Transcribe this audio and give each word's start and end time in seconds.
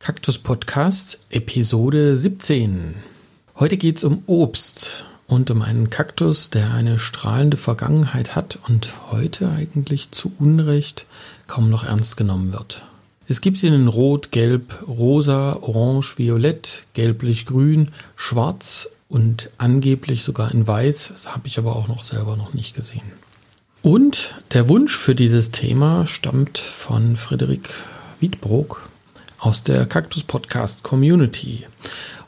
Kaktus 0.00 0.38
Podcast, 0.38 1.18
Episode 1.28 2.16
17. 2.16 2.94
Heute 3.56 3.76
geht 3.76 3.98
es 3.98 4.04
um 4.04 4.22
Obst 4.26 5.04
und 5.26 5.50
um 5.50 5.60
einen 5.60 5.90
Kaktus, 5.90 6.50
der 6.50 6.72
eine 6.72 6.98
strahlende 6.98 7.56
Vergangenheit 7.56 8.34
hat 8.34 8.58
und 8.68 8.88
heute 9.10 9.50
eigentlich 9.50 10.12
zu 10.12 10.32
Unrecht 10.38 11.04
kaum 11.46 11.68
noch 11.68 11.84
ernst 11.84 12.16
genommen 12.16 12.52
wird. 12.52 12.84
Es 13.26 13.40
gibt 13.40 13.62
ihn 13.62 13.74
in 13.74 13.88
Rot, 13.88 14.30
Gelb, 14.30 14.82
Rosa, 14.86 15.58
Orange, 15.60 16.16
Violett, 16.16 16.86
Gelblich, 16.94 17.44
Grün, 17.44 17.90
Schwarz 18.16 18.88
und 19.08 19.50
angeblich 19.58 20.22
sogar 20.22 20.52
in 20.52 20.66
Weiß. 20.66 21.08
Das 21.12 21.34
habe 21.34 21.48
ich 21.48 21.58
aber 21.58 21.76
auch 21.76 21.88
noch 21.88 22.02
selber 22.02 22.36
noch 22.36 22.54
nicht 22.54 22.74
gesehen. 22.74 23.12
Und 23.82 24.34
der 24.52 24.68
Wunsch 24.68 24.96
für 24.96 25.14
dieses 25.14 25.50
Thema 25.50 26.06
stammt 26.06 26.58
von 26.58 27.16
Frederik 27.16 27.68
Wiedbrook 28.20 28.87
aus 29.38 29.62
der 29.62 29.86
Cactus 29.86 30.24
Podcast 30.24 30.82
Community. 30.82 31.66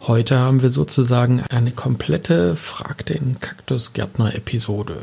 Heute 0.02 0.38
haben 0.38 0.62
wir 0.62 0.70
sozusagen 0.70 1.42
eine 1.50 1.72
komplette 1.72 2.56
Frag 2.56 3.04
den 3.06 3.38
Kaktus 3.40 3.92
Gärtner 3.92 4.34
Episode. 4.34 4.96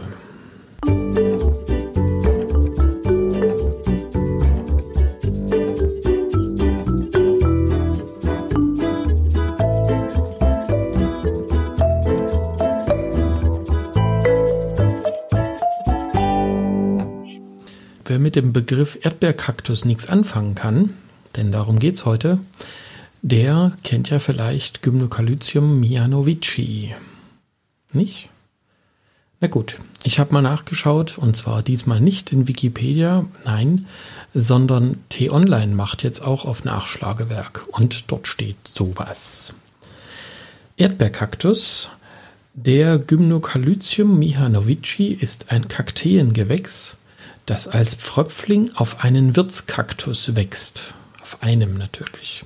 Wer 18.06 18.20
mit 18.20 18.36
dem 18.38 18.54
Begriff 18.54 18.98
Erdbeerkaktus 19.02 19.84
nichts 19.84 20.08
anfangen 20.08 20.56
kann, 20.56 20.94
denn 21.38 21.52
darum 21.52 21.80
geht 21.80 21.96
es 21.96 22.06
heute, 22.06 22.40
der 23.22 23.72
kennt 23.84 24.10
ja 24.10 24.20
vielleicht 24.20 24.82
Gymnocalycium 24.82 25.80
mianovici. 25.80 26.94
Nicht? 27.94 28.30
Na 29.40 29.48
gut, 29.48 29.80
ich 30.04 30.20
habe 30.20 30.34
mal 30.34 30.42
nachgeschaut 30.42 31.18
und 31.18 31.36
zwar 31.38 31.62
diesmal 31.62 32.02
nicht 32.02 32.32
in 32.32 32.48
Wikipedia, 32.48 33.26
nein, 33.46 33.86
sondern 34.34 34.98
T-Online 35.10 35.76
macht 35.76 36.04
jetzt 36.04 36.24
auch 36.24 36.46
auf 36.46 36.64
Nachschlagewerk 36.64 37.66
und 37.72 38.12
dort 38.12 38.28
steht 38.28 38.58
sowas. 38.74 39.54
Erdbeerkaktus, 40.76 41.92
der 42.56 42.98
Gymnocalycium 42.98 44.18
mihanovici 44.18 45.08
ist 45.08 45.52
ein 45.52 45.68
Kakteengewächs, 45.68 46.98
das 47.46 47.68
als 47.68 47.96
Pfröpfling 47.96 48.72
auf 48.76 49.04
einen 49.04 49.36
Wirtskaktus 49.36 50.36
wächst 50.36 50.96
auf 51.28 51.44
einem 51.44 51.78
natürlich. 51.78 52.46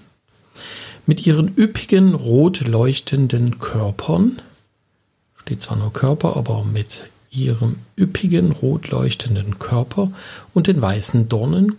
Mit 1.05 1.27
ihren 1.27 1.55
üppigen 1.55 2.15
rot 2.15 2.61
leuchtenden 2.61 3.59
Körpern, 3.59 4.41
steht 5.39 5.61
zwar 5.61 5.77
nur 5.77 5.93
Körper, 5.93 6.35
aber 6.35 6.63
mit 6.63 7.03
ihrem 7.29 7.77
üppigen 7.95 8.51
rot 8.51 8.89
leuchtenden 8.89 9.59
Körper 9.59 10.11
und 10.55 10.65
den 10.65 10.81
weißen 10.81 11.29
Dornen 11.29 11.75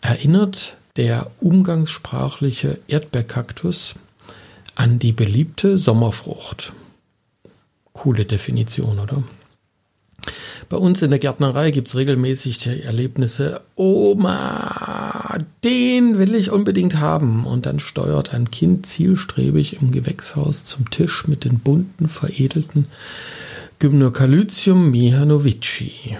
erinnert 0.00 0.78
der 0.96 1.30
umgangssprachliche 1.40 2.78
Erdbeerkaktus 2.88 3.96
an 4.74 4.98
die 4.98 5.12
beliebte 5.12 5.78
Sommerfrucht. 5.78 6.72
Coole 7.92 8.24
Definition, 8.24 8.98
oder? 8.98 9.22
Bei 10.68 10.76
uns 10.76 11.02
in 11.02 11.10
der 11.10 11.18
Gärtnerei 11.18 11.70
gibt 11.70 11.88
es 11.88 11.96
regelmäßig 11.96 12.58
die 12.58 12.82
Erlebnisse, 12.82 13.60
Oma, 13.76 15.38
den 15.64 16.18
will 16.18 16.34
ich 16.34 16.50
unbedingt 16.50 16.96
haben. 16.96 17.46
Und 17.46 17.66
dann 17.66 17.80
steuert 17.80 18.34
ein 18.34 18.50
Kind 18.50 18.86
zielstrebig 18.86 19.80
im 19.80 19.92
Gewächshaus 19.92 20.64
zum 20.64 20.90
Tisch 20.90 21.26
mit 21.26 21.44
den 21.44 21.58
bunten, 21.60 22.08
veredelten 22.08 22.86
Gymnocalycium 23.78 24.90
mihanovici. 24.90 26.16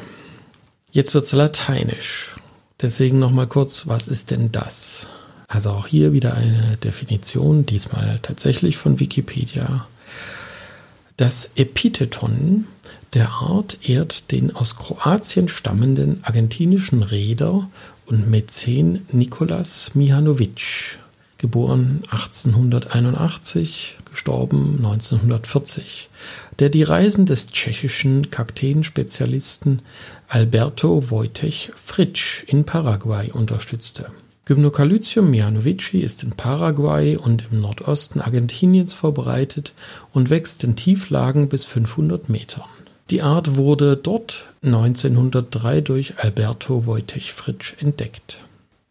Jetzt 0.90 1.14
wird 1.14 1.24
es 1.24 1.32
lateinisch. 1.32 2.36
Deswegen 2.80 3.18
nochmal 3.18 3.48
kurz, 3.48 3.88
was 3.88 4.06
ist 4.08 4.30
denn 4.30 4.52
das? 4.52 5.08
Also 5.48 5.70
auch 5.70 5.86
hier 5.86 6.12
wieder 6.12 6.34
eine 6.34 6.76
Definition, 6.76 7.66
diesmal 7.66 8.20
tatsächlich 8.22 8.76
von 8.76 9.00
Wikipedia. 9.00 9.86
Das 11.16 11.50
Epitheton 11.56 12.68
der 13.14 13.30
Art 13.30 13.88
ehrt 13.88 14.32
den 14.32 14.54
aus 14.54 14.76
Kroatien 14.76 15.48
stammenden 15.48 16.20
argentinischen 16.22 17.02
Reeder 17.02 17.68
und 18.06 18.28
Mäzen 18.28 19.06
Nikolas 19.12 19.94
Mihanovic, 19.94 20.98
geboren 21.38 22.02
1881, 22.10 23.96
gestorben 24.10 24.76
1940, 24.78 26.10
der 26.58 26.68
die 26.68 26.82
Reisen 26.82 27.26
des 27.26 27.46
tschechischen 27.46 28.30
Kakteenspezialisten 28.30 29.80
Alberto 30.28 31.10
Wojtek 31.10 31.72
Fritsch 31.76 32.44
in 32.46 32.64
Paraguay 32.64 33.30
unterstützte. 33.30 34.10
Gymnocalycium 34.48 35.30
mihanovici 35.30 36.00
ist 36.00 36.22
in 36.22 36.30
Paraguay 36.30 37.18
und 37.18 37.44
im 37.50 37.60
Nordosten 37.60 38.22
Argentiniens 38.22 38.94
verbreitet 38.94 39.74
und 40.14 40.30
wächst 40.30 40.64
in 40.64 40.74
Tieflagen 40.74 41.50
bis 41.50 41.66
500 41.66 42.30
Metern. 42.30 42.64
Die 43.10 43.22
Art 43.22 43.56
wurde 43.56 43.96
dort 43.96 44.44
1903 44.62 45.80
durch 45.80 46.18
Alberto 46.18 46.84
Wojtek 46.84 47.32
Fritsch 47.32 47.74
entdeckt. 47.80 48.38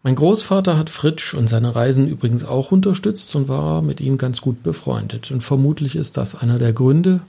Mein 0.01 0.15
Großvater 0.15 0.77
hat 0.77 0.89
Fritsch 0.89 1.35
und 1.35 1.47
seine 1.47 1.75
Reisen 1.75 2.07
übrigens 2.07 2.43
auch 2.43 2.71
unterstützt 2.71 3.35
und 3.35 3.47
war 3.47 3.81
mit 3.81 4.01
ihm 4.01 4.17
ganz 4.17 4.41
gut 4.41 4.63
befreundet. 4.63 5.29
Und 5.29 5.41
vermutlich 5.41 5.95
ist 5.95 6.17
das 6.17 6.33
einer 6.33 6.57
der 6.57 6.73
Gründe, 6.73 7.19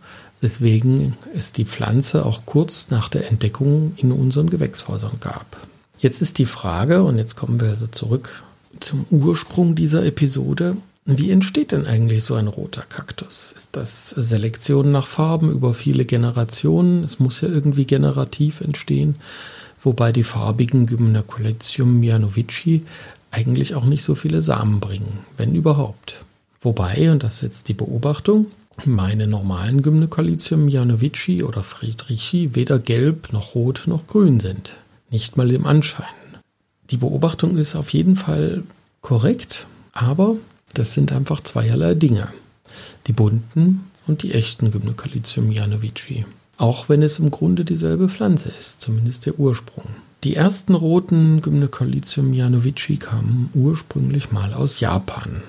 weswegen 0.40 1.14
es 1.34 1.52
die 1.52 1.64
Pflanze 1.64 2.24
auch 2.24 2.42
kurz 2.46 2.88
nach 2.90 3.08
der 3.08 3.28
Entdeckung 3.28 3.92
in 3.96 4.12
unseren 4.12 4.48
Gewächshäusern 4.48 5.18
gab. 5.20 5.58
Jetzt 5.98 6.22
ist 6.22 6.38
die 6.38 6.46
Frage, 6.46 7.02
und 7.02 7.18
jetzt 7.18 7.36
kommen 7.36 7.60
wir 7.60 7.68
also 7.70 7.88
zurück 7.88 8.44
zum 8.80 9.04
Ursprung 9.10 9.74
dieser 9.74 10.06
Episode, 10.06 10.76
wie 11.16 11.30
entsteht 11.30 11.72
denn 11.72 11.86
eigentlich 11.86 12.22
so 12.22 12.34
ein 12.34 12.48
roter 12.48 12.82
Kaktus? 12.82 13.54
Ist 13.56 13.76
das 13.76 14.10
Selektion 14.10 14.92
nach 14.92 15.06
Farben 15.06 15.50
über 15.50 15.72
viele 15.72 16.04
Generationen? 16.04 17.02
Es 17.02 17.18
muss 17.18 17.40
ja 17.40 17.48
irgendwie 17.48 17.86
generativ 17.86 18.60
entstehen, 18.60 19.14
wobei 19.82 20.12
die 20.12 20.22
farbigen 20.22 20.84
Gymnocalycium 20.84 21.98
mianovici 21.98 22.84
eigentlich 23.30 23.74
auch 23.74 23.86
nicht 23.86 24.04
so 24.04 24.14
viele 24.14 24.42
Samen 24.42 24.80
bringen, 24.80 25.20
wenn 25.38 25.54
überhaupt. 25.54 26.24
Wobei, 26.60 27.10
und 27.10 27.22
das 27.22 27.36
ist 27.36 27.42
jetzt 27.42 27.68
die 27.68 27.74
Beobachtung, 27.74 28.46
meine 28.84 29.26
normalen 29.26 29.80
Gymnocalycium 29.80 30.66
mianovici 30.66 31.42
oder 31.42 31.62
Friedrichi 31.62 32.54
weder 32.54 32.78
gelb 32.78 33.32
noch 33.32 33.54
rot 33.54 33.84
noch 33.86 34.06
grün 34.06 34.40
sind. 34.40 34.74
Nicht 35.10 35.38
mal 35.38 35.50
im 35.52 35.64
Anschein. 35.64 36.04
Die 36.90 36.98
Beobachtung 36.98 37.56
ist 37.56 37.76
auf 37.76 37.94
jeden 37.94 38.16
Fall 38.16 38.62
korrekt, 39.00 39.66
aber 39.92 40.36
das 40.74 40.92
sind 40.92 41.12
einfach 41.12 41.40
zweierlei 41.40 41.94
Dinge. 41.94 42.28
Die 43.06 43.12
bunten 43.12 43.84
und 44.06 44.22
die 44.22 44.32
echten 44.32 44.70
Gymnocalycium 44.70 45.50
janovici. 45.50 46.26
Auch 46.56 46.88
wenn 46.88 47.02
es 47.02 47.18
im 47.18 47.30
Grunde 47.30 47.64
dieselbe 47.64 48.08
Pflanze 48.08 48.50
ist, 48.58 48.80
zumindest 48.80 49.26
der 49.26 49.38
Ursprung. 49.38 49.84
Die 50.24 50.34
ersten 50.34 50.74
roten 50.74 51.40
Gymnocalycium 51.40 52.32
janovici 52.32 52.96
kamen 52.96 53.50
ursprünglich 53.54 54.32
mal 54.32 54.52
aus 54.52 54.80
Japan. 54.80 55.42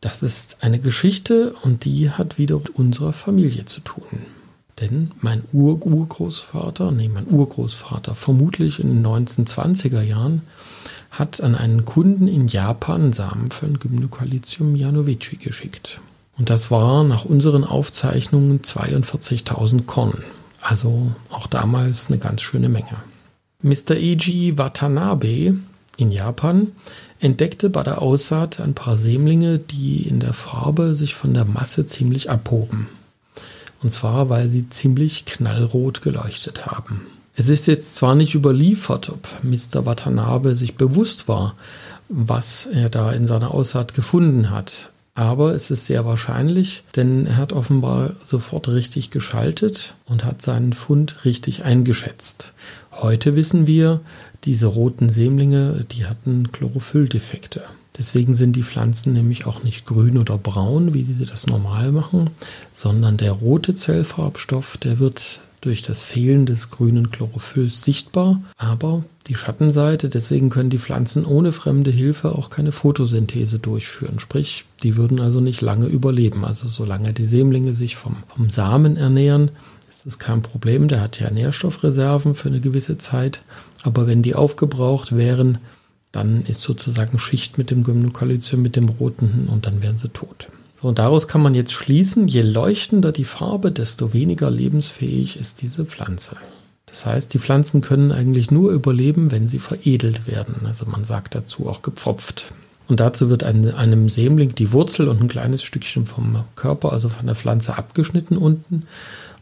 Das 0.00 0.22
ist 0.22 0.58
eine 0.60 0.80
Geschichte 0.80 1.54
und 1.62 1.84
die 1.84 2.10
hat 2.10 2.38
wieder 2.38 2.56
mit 2.56 2.70
unserer 2.70 3.12
Familie 3.12 3.66
zu 3.66 3.80
tun. 3.80 4.04
Denn 4.80 5.12
mein 5.20 5.42
Ur-Urgroßvater, 5.52 6.90
nee, 6.90 7.08
mein 7.08 7.28
Urgroßvater, 7.28 8.14
vermutlich 8.14 8.80
in 8.80 8.88
den 8.88 9.06
1920er 9.06 10.02
Jahren, 10.02 10.42
hat 11.18 11.40
an 11.40 11.54
einen 11.54 11.84
Kunden 11.84 12.28
in 12.28 12.48
Japan 12.48 13.12
Samen 13.12 13.50
von 13.50 13.78
Gymnocalycium 13.78 14.74
janovici 14.74 15.36
geschickt. 15.36 16.00
Und 16.36 16.50
das 16.50 16.70
war 16.70 17.04
nach 17.04 17.24
unseren 17.24 17.64
Aufzeichnungen 17.64 18.62
42.000 18.62 19.84
Korn. 19.86 20.24
Also 20.60 21.12
auch 21.30 21.46
damals 21.46 22.08
eine 22.08 22.18
ganz 22.18 22.42
schöne 22.42 22.68
Menge. 22.68 22.96
Mr. 23.62 23.92
Eiji 23.94 24.58
Watanabe 24.58 25.54
in 25.96 26.10
Japan 26.10 26.72
entdeckte 27.20 27.70
bei 27.70 27.82
der 27.82 28.02
Aussaat 28.02 28.60
ein 28.60 28.74
paar 28.74 28.96
Sämlinge, 28.96 29.58
die 29.58 30.08
in 30.08 30.20
der 30.20 30.34
Farbe 30.34 30.94
sich 30.94 31.14
von 31.14 31.32
der 31.32 31.44
Masse 31.44 31.86
ziemlich 31.86 32.30
abhoben. 32.30 32.88
Und 33.82 33.92
zwar, 33.92 34.28
weil 34.30 34.48
sie 34.48 34.68
ziemlich 34.68 35.24
knallrot 35.26 36.02
geleuchtet 36.02 36.66
haben. 36.66 37.02
Es 37.36 37.48
ist 37.48 37.66
jetzt 37.66 37.96
zwar 37.96 38.14
nicht 38.14 38.34
überliefert, 38.34 39.10
ob 39.10 39.26
Mr. 39.42 39.86
Watanabe 39.86 40.54
sich 40.54 40.76
bewusst 40.76 41.26
war, 41.26 41.56
was 42.08 42.66
er 42.66 42.90
da 42.90 43.10
in 43.12 43.26
seiner 43.26 43.52
Aussaat 43.52 43.94
gefunden 43.94 44.50
hat. 44.50 44.90
Aber 45.16 45.54
es 45.54 45.70
ist 45.70 45.86
sehr 45.86 46.04
wahrscheinlich, 46.04 46.84
denn 46.96 47.26
er 47.26 47.36
hat 47.36 47.52
offenbar 47.52 48.12
sofort 48.22 48.68
richtig 48.68 49.10
geschaltet 49.10 49.94
und 50.06 50.24
hat 50.24 50.42
seinen 50.42 50.72
Fund 50.72 51.24
richtig 51.24 51.64
eingeschätzt. 51.64 52.52
Heute 52.92 53.36
wissen 53.36 53.66
wir, 53.66 54.00
diese 54.44 54.66
roten 54.66 55.10
Sämlinge, 55.10 55.86
die 55.90 56.06
hatten 56.06 56.50
Chlorophylldefekte. 56.52 57.62
Deswegen 57.96 58.34
sind 58.34 58.56
die 58.56 58.64
Pflanzen 58.64 59.12
nämlich 59.12 59.46
auch 59.46 59.62
nicht 59.62 59.86
grün 59.86 60.18
oder 60.18 60.36
braun, 60.36 60.94
wie 60.94 61.04
sie 61.04 61.26
das 61.26 61.46
normal 61.46 61.92
machen, 61.92 62.30
sondern 62.74 63.16
der 63.16 63.32
rote 63.32 63.76
Zellfarbstoff, 63.76 64.76
der 64.78 64.98
wird 64.98 65.38
durch 65.64 65.82
das 65.82 66.00
Fehlen 66.00 66.46
des 66.46 66.70
grünen 66.70 67.10
Chlorophylls 67.10 67.82
sichtbar, 67.82 68.42
aber 68.56 69.04
die 69.26 69.34
Schattenseite, 69.34 70.10
deswegen 70.10 70.50
können 70.50 70.68
die 70.68 70.78
Pflanzen 70.78 71.24
ohne 71.24 71.52
fremde 71.52 71.90
Hilfe 71.90 72.32
auch 72.32 72.50
keine 72.50 72.72
Photosynthese 72.72 73.58
durchführen. 73.58 74.20
Sprich, 74.20 74.66
die 74.82 74.96
würden 74.96 75.20
also 75.20 75.40
nicht 75.40 75.62
lange 75.62 75.86
überleben. 75.86 76.44
Also 76.44 76.68
solange 76.68 77.14
die 77.14 77.24
Sämlinge 77.24 77.72
sich 77.72 77.96
vom, 77.96 78.16
vom 78.34 78.50
Samen 78.50 78.98
ernähren, 78.98 79.50
ist 79.88 80.04
das 80.04 80.18
kein 80.18 80.42
Problem. 80.42 80.88
Der 80.88 81.00
hat 81.00 81.18
ja 81.20 81.30
Nährstoffreserven 81.30 82.34
für 82.34 82.48
eine 82.48 82.60
gewisse 82.60 82.98
Zeit. 82.98 83.42
Aber 83.82 84.06
wenn 84.06 84.20
die 84.20 84.34
aufgebraucht 84.34 85.16
wären, 85.16 85.58
dann 86.12 86.44
ist 86.46 86.60
sozusagen 86.60 87.18
Schicht 87.18 87.56
mit 87.56 87.70
dem 87.70 87.82
Gymnocalycium, 87.82 88.60
mit 88.60 88.76
dem 88.76 88.90
roten 88.90 89.48
und 89.50 89.66
dann 89.66 89.82
wären 89.82 89.96
sie 89.96 90.10
tot. 90.10 90.48
So, 90.84 90.88
und 90.88 90.98
daraus 90.98 91.28
kann 91.28 91.40
man 91.40 91.54
jetzt 91.54 91.72
schließen, 91.72 92.28
je 92.28 92.42
leuchtender 92.42 93.10
die 93.10 93.24
Farbe, 93.24 93.72
desto 93.72 94.12
weniger 94.12 94.50
lebensfähig 94.50 95.40
ist 95.40 95.62
diese 95.62 95.86
Pflanze. 95.86 96.36
Das 96.84 97.06
heißt, 97.06 97.32
die 97.32 97.38
Pflanzen 97.38 97.80
können 97.80 98.12
eigentlich 98.12 98.50
nur 98.50 98.70
überleben, 98.70 99.30
wenn 99.30 99.48
sie 99.48 99.60
veredelt 99.60 100.26
werden. 100.26 100.66
Also 100.66 100.84
man 100.84 101.06
sagt 101.06 101.34
dazu 101.34 101.70
auch 101.70 101.80
gepfropft. 101.80 102.52
Und 102.86 103.00
dazu 103.00 103.30
wird 103.30 103.44
ein, 103.44 103.74
einem 103.74 104.10
Sämling 104.10 104.54
die 104.54 104.72
Wurzel 104.72 105.08
und 105.08 105.22
ein 105.22 105.28
kleines 105.28 105.62
Stückchen 105.62 106.04
vom 106.04 106.44
Körper, 106.54 106.92
also 106.92 107.08
von 107.08 107.24
der 107.24 107.34
Pflanze 107.34 107.78
abgeschnitten 107.78 108.36
unten. 108.36 108.82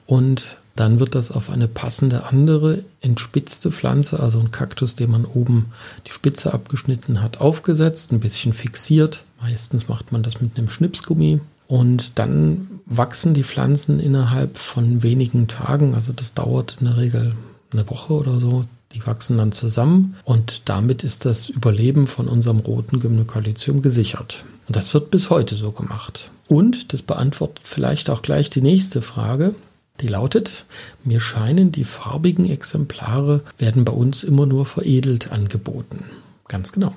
Und 0.07 0.59
dann 0.77 1.01
wird 1.01 1.15
das 1.15 1.31
auf 1.31 1.51
eine 1.51 1.69
passende 1.69 2.25
andere 2.25 2.85
entspitzte 3.01 3.71
Pflanze, 3.71 4.21
also 4.21 4.41
ein 4.41 4.51
Kaktus, 4.51 4.95
den 4.95 5.11
man 5.11 5.25
oben 5.25 5.67
die 6.07 6.13
Spitze 6.13 6.55
abgeschnitten 6.55 7.23
hat, 7.23 7.41
aufgesetzt, 7.41 8.13
ein 8.13 8.21
bisschen 8.21 8.53
fixiert. 8.53 9.23
Meistens 9.41 9.89
macht 9.89 10.13
man 10.13 10.23
das 10.23 10.41
mit 10.41 10.57
einem 10.57 10.71
Schnipsgummi. 10.71 11.41
Und 11.69 12.19
dann 12.19 12.69
wachsen 12.87 13.35
die 13.35 13.45
Pflanzen 13.45 13.99
innerhalb 14.01 14.59
von 14.59 15.03
wenigen 15.03 15.49
Tagen, 15.49 15.95
also 15.95 16.13
das 16.13 16.35
dauert 16.35 16.77
in 16.81 16.87
der 16.87 16.97
Regel 16.97 17.35
eine 17.73 17.89
Woche 17.89 18.13
oder 18.13 18.39
so, 18.39 18.65
die 18.95 19.07
wachsen 19.07 19.39
dann 19.39 19.53
zusammen 19.53 20.17
und 20.25 20.69
damit 20.69 21.03
ist 21.03 21.25
das 21.25 21.49
Überleben 21.49 22.07
von 22.07 22.29
unserem 22.29 22.59
roten 22.59 23.01
Gymnocalycium 23.01 23.81
gesichert. 23.81 24.45
Und 24.69 24.77
das 24.77 24.93
wird 24.93 25.11
bis 25.11 25.31
heute 25.31 25.57
so 25.57 25.71
gemacht. 25.73 26.31
Und 26.49 26.93
das 26.93 27.03
beantwortet 27.03 27.61
vielleicht 27.65 28.11
auch 28.11 28.23
gleich 28.23 28.51
die 28.51 28.61
nächste 28.61 29.01
Frage. 29.01 29.55
Die 30.01 30.09
lautet, 30.09 30.65
mir 31.05 31.21
scheinen 31.21 31.71
die 31.71 31.85
farbigen 31.85 32.51
Exemplare 32.51 33.43
werden 33.59 33.85
bei 33.85 33.93
uns 33.93 34.25
immer 34.25 34.47
nur 34.47 34.67
veredelt 34.67 35.31
angeboten. 35.31 36.05
Ganz 36.49 36.73
genau. 36.73 36.95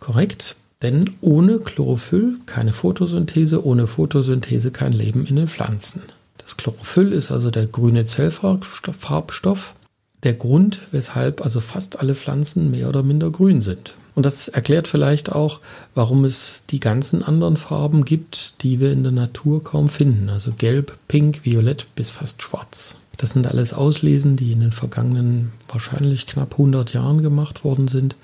Korrekt, 0.00 0.56
denn 0.82 1.10
ohne 1.20 1.58
Chlorophyll 1.58 2.36
keine 2.46 2.72
Photosynthese, 2.72 3.64
ohne 3.64 3.86
Photosynthese 3.86 4.70
kein 4.70 4.92
Leben 4.92 5.26
in 5.26 5.36
den 5.36 5.48
Pflanzen. 5.48 6.02
Das 6.38 6.56
Chlorophyll 6.56 7.12
ist 7.12 7.30
also 7.30 7.50
der 7.50 7.66
grüne 7.66 8.04
Zellfarbstoff, 8.04 9.74
der 10.22 10.34
Grund, 10.34 10.80
weshalb 10.92 11.42
also 11.42 11.60
fast 11.60 11.98
alle 11.98 12.14
Pflanzen 12.14 12.70
mehr 12.70 12.88
oder 12.88 13.02
minder 13.02 13.30
grün 13.30 13.60
sind. 13.60 13.94
Und 14.16 14.24
das 14.24 14.48
erklärt 14.48 14.88
vielleicht 14.88 15.30
auch, 15.30 15.60
warum 15.94 16.24
es 16.24 16.64
die 16.70 16.80
ganzen 16.80 17.22
anderen 17.22 17.58
Farben 17.58 18.06
gibt, 18.06 18.62
die 18.62 18.80
wir 18.80 18.90
in 18.90 19.02
der 19.02 19.12
Natur 19.12 19.62
kaum 19.62 19.90
finden. 19.90 20.30
Also 20.30 20.52
gelb, 20.56 20.96
pink, 21.06 21.40
violett 21.44 21.86
bis 21.94 22.10
fast 22.10 22.42
schwarz. 22.42 22.96
Das 23.18 23.30
sind 23.30 23.46
alles 23.46 23.74
Auslesen, 23.74 24.36
die 24.36 24.52
in 24.52 24.60
den 24.60 24.72
vergangenen 24.72 25.52
wahrscheinlich 25.68 26.26
knapp 26.26 26.52
100 26.52 26.94
Jahren 26.94 27.22
gemacht 27.22 27.62
worden 27.62 27.88
sind. 27.88 28.16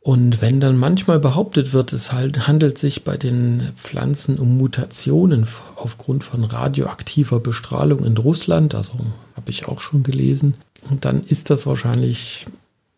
Und 0.00 0.42
wenn 0.42 0.60
dann 0.60 0.76
manchmal 0.76 1.18
behauptet 1.18 1.72
wird, 1.72 1.94
es 1.94 2.12
halt 2.12 2.46
handelt 2.46 2.76
sich 2.76 3.04
bei 3.04 3.16
den 3.16 3.72
Pflanzen 3.76 4.38
um 4.38 4.58
Mutationen 4.58 5.46
aufgrund 5.76 6.24
von 6.24 6.44
radioaktiver 6.44 7.40
Bestrahlung 7.40 8.04
in 8.04 8.18
Russland, 8.18 8.74
also 8.74 8.92
habe 9.34 9.50
ich 9.50 9.66
auch 9.68 9.80
schon 9.80 10.02
gelesen, 10.02 10.52
dann 11.00 11.24
ist 11.24 11.48
das 11.48 11.66
wahrscheinlich 11.66 12.44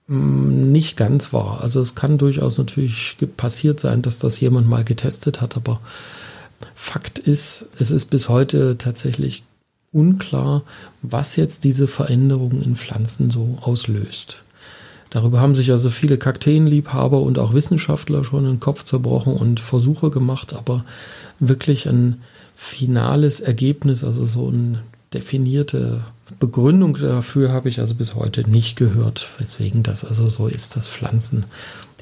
nicht 0.09 0.97
ganz 0.97 1.33
wahr. 1.33 1.61
Also 1.63 1.81
es 1.81 1.95
kann 1.95 2.19
durchaus 2.19 2.59
natürlich 2.59 3.17
passiert 3.37 3.81
sein, 3.81 4.03
dass 4.03 4.19
das 4.19 4.39
jemand 4.41 4.69
mal 4.69 4.85
getestet 4.85 5.41
hat, 5.41 5.57
aber 5.57 5.81
Fakt 6.75 7.19
ist, 7.19 7.67
es 7.79 7.91
ist 7.91 8.07
bis 8.07 8.29
heute 8.29 8.79
tatsächlich 8.79 9.43
unklar, 9.93 10.63
was 11.03 11.37
jetzt 11.37 11.65
diese 11.65 11.89
Veränderungen 11.89 12.63
in 12.63 12.77
Pflanzen 12.77 13.31
so 13.31 13.59
auslöst. 13.61 14.43
Darüber 15.11 15.41
haben 15.41 15.55
sich 15.55 15.71
also 15.71 15.91
viele 15.91 16.19
Kakteenliebhaber 16.19 17.21
und 17.21 17.39
auch 17.39 17.55
Wissenschaftler 17.55 18.25
schon 18.25 18.45
den 18.45 18.61
Kopf 18.61 18.85
zerbrochen 18.85 19.35
und 19.35 19.61
Versuche 19.61 20.11
gemacht, 20.11 20.53
aber 20.53 20.85
wirklich 21.39 21.89
ein 21.89 22.21
finales 22.55 23.41
Ergebnis, 23.41 24.03
also 24.03 24.27
so 24.27 24.49
ein 24.49 24.79
definierte 25.15 26.03
Begründung 26.39 26.97
dafür 26.97 27.53
habe 27.53 27.69
ich 27.69 27.81
also 27.81 27.95
bis 27.95 28.15
heute 28.15 28.49
nicht 28.51 28.77
gehört, 28.77 29.29
weswegen 29.39 29.83
das 29.83 30.05
also 30.05 30.29
so 30.29 30.49
ist, 30.49 30.77
dass 30.77 30.89
Pflanzen 30.89 31.47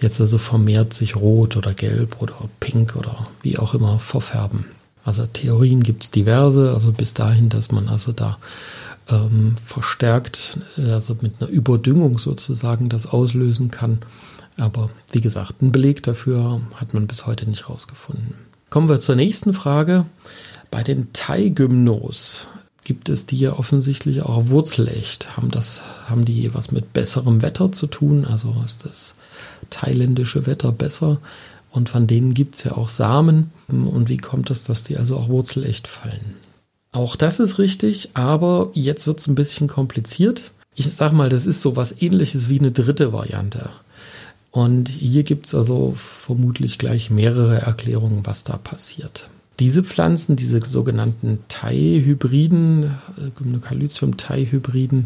jetzt 0.01 0.21
also 0.21 0.39
vermehrt 0.39 0.95
sich 0.95 1.17
rot 1.17 1.57
oder 1.57 1.75
gelb 1.75 2.21
oder 2.21 2.35
pink 2.61 2.97
oder 2.97 3.25
wie 3.43 3.59
auch 3.59 3.75
immer 3.75 3.99
verfärben. 3.99 4.65
Also 5.05 5.27
Theorien 5.27 5.83
gibt 5.83 6.05
es 6.05 6.11
diverse, 6.11 6.73
also 6.73 6.93
bis 6.93 7.13
dahin, 7.13 7.51
dass 7.51 7.71
man 7.71 7.89
also 7.89 8.13
da 8.13 8.39
ähm, 9.09 9.57
verstärkt, 9.63 10.59
also 10.79 11.17
mit 11.21 11.35
einer 11.41 11.51
Überdüngung 11.51 12.19
sozusagen 12.19 12.89
das 12.89 13.07
auslösen 13.07 13.71
kann. 13.71 13.99
Aber 14.57 14.89
wie 15.13 15.21
gesagt, 15.21 15.57
einen 15.61 15.73
Beleg 15.73 16.03
dafür 16.03 16.61
hat 16.77 16.95
man 16.95 17.07
bis 17.07 17.27
heute 17.27 17.49
nicht 17.49 17.69
rausgefunden. 17.69 18.35
Kommen 18.71 18.89
wir 18.89 19.01
zur 19.01 19.17
nächsten 19.17 19.53
Frage. 19.53 20.07
Bei 20.71 20.83
den 20.83 21.13
Thai-Gymnos 21.13 22.49
gibt 22.85 23.09
es 23.09 23.27
die 23.27 23.39
ja 23.39 23.59
offensichtlich 23.59 24.23
auch 24.23 24.49
wurzelecht. 24.49 25.37
Haben, 25.37 25.51
das, 25.51 25.83
haben 26.07 26.25
die 26.25 26.55
was 26.55 26.71
mit 26.71 26.93
besserem 26.93 27.43
Wetter 27.43 27.73
zu 27.73 27.87
tun? 27.87 28.25
Also 28.25 28.55
ist 28.65 28.85
das 28.85 29.15
thailändische 29.71 30.47
Wetter 30.47 30.73
besser? 30.73 31.19
Und 31.71 31.89
von 31.89 32.07
denen 32.07 32.35
gibt 32.35 32.55
es 32.55 32.65
ja 32.65 32.73
auch 32.73 32.89
Samen. 32.89 33.51
Und 33.67 34.09
wie 34.09 34.19
kommt 34.19 34.51
es, 34.51 34.63
dass 34.65 34.85
die 34.85 34.97
also 34.97 35.17
auch 35.17 35.29
wurzelecht 35.29 35.89
fallen? 35.89 36.37
Auch 36.93 37.17
das 37.17 37.41
ist 37.41 37.59
richtig, 37.59 38.11
aber 38.15 38.71
jetzt 38.75 39.09
wird 39.09 39.19
es 39.19 39.27
ein 39.27 39.35
bisschen 39.35 39.67
kompliziert. 39.67 40.53
Ich 40.77 40.93
sage 40.95 41.17
mal, 41.17 41.29
das 41.29 41.47
ist 41.47 41.61
so 41.63 41.75
was 41.75 42.01
ähnliches 42.01 42.49
wie 42.49 42.61
eine 42.61 42.71
dritte 42.71 43.13
Variante. 43.13 43.71
Und 44.53 44.89
hier 44.89 45.25
gibt 45.25 45.47
es 45.47 45.55
also 45.57 45.95
vermutlich 45.97 46.79
gleich 46.79 47.11
mehrere 47.11 47.61
Erklärungen, 47.61 48.25
was 48.25 48.45
da 48.45 48.57
passiert. 48.57 49.29
Diese 49.61 49.85
Pflanzen, 49.85 50.37
diese 50.37 50.61
sogenannten 50.65 51.39
Thai-Hybriden, 51.49 52.95
äh, 53.19 53.31
Gymnocalycium-Thai-Hybriden, 53.37 55.05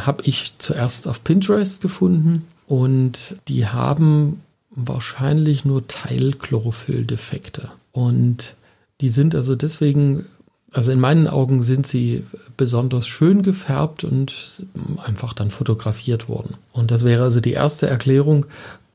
habe 0.00 0.22
ich 0.24 0.54
zuerst 0.58 1.08
auf 1.08 1.24
Pinterest 1.24 1.80
gefunden 1.80 2.44
und 2.66 3.36
die 3.48 3.66
haben 3.66 4.42
wahrscheinlich 4.70 5.64
nur 5.64 5.86
Teilchlorophyll-Defekte. 5.88 7.70
Und 7.92 8.54
die 9.00 9.08
sind 9.08 9.34
also 9.34 9.54
deswegen, 9.54 10.26
also 10.72 10.92
in 10.92 11.00
meinen 11.00 11.26
Augen 11.26 11.62
sind 11.62 11.86
sie 11.86 12.24
besonders 12.56 13.06
schön 13.08 13.42
gefärbt 13.42 14.04
und 14.04 14.66
einfach 15.04 15.32
dann 15.32 15.50
fotografiert 15.50 16.28
worden. 16.28 16.54
Und 16.72 16.90
das 16.90 17.04
wäre 17.04 17.24
also 17.24 17.40
die 17.40 17.52
erste 17.52 17.86
Erklärung. 17.86 18.46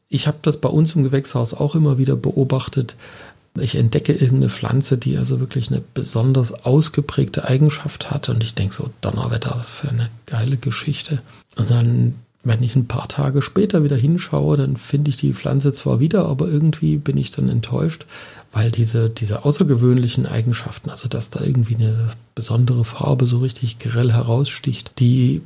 Ich 0.10 0.28
habe 0.28 0.38
das 0.44 0.58
bei 0.58 0.70
uns 0.70 0.96
im 0.96 1.04
Gewächshaus 1.04 1.54
auch 1.54 1.74
immer 1.76 1.98
wieder 1.98 2.16
beobachtet, 2.16 2.96
ich 3.60 3.76
entdecke 3.76 4.14
irgendeine 4.14 4.50
Pflanze, 4.50 4.98
die 4.98 5.18
also 5.18 5.40
wirklich 5.40 5.70
eine 5.70 5.82
besonders 5.94 6.66
ausgeprägte 6.66 7.48
Eigenschaft 7.48 8.10
hat 8.10 8.30
und 8.30 8.44
ich 8.44 8.56
denke 8.56 8.74
so, 8.74 8.90
Donnerwetter, 9.02 9.56
was 9.58 9.72
für 9.72 9.90
eine 9.90 10.10
geile 10.26 10.58
Geschichte. 10.58 11.22
Und 11.56 11.70
dann, 11.70 12.16
wenn 12.44 12.64
ich 12.64 12.76
ein 12.76 12.88
paar 12.88 13.08
Tage 13.08 13.42
später 13.42 13.84
wieder 13.84 13.96
hinschaue, 13.96 14.58
dann 14.58 14.76
finde 14.76 15.10
ich 15.10 15.18
die 15.18 15.34
Pflanze 15.34 15.72
zwar 15.72 16.00
wieder, 16.00 16.26
aber 16.26 16.48
irgendwie 16.48 16.98
bin 16.98 17.16
ich 17.16 17.30
dann 17.30 17.48
enttäuscht, 17.48 18.06
weil 18.52 18.72
diese, 18.72 19.10
diese 19.10 19.46
außergewöhnlichen 19.46 20.26
Eigenschaften, 20.26 20.90
also 20.90 21.08
dass 21.08 21.30
da 21.30 21.44
irgendwie 21.44 21.76
eine 21.76 22.10
besondere 22.34 22.86
Farbe 22.86 23.28
so 23.28 23.40
richtig 23.40 23.78
grell 23.78 24.12
heraussticht, 24.12 24.94
die 25.00 25.44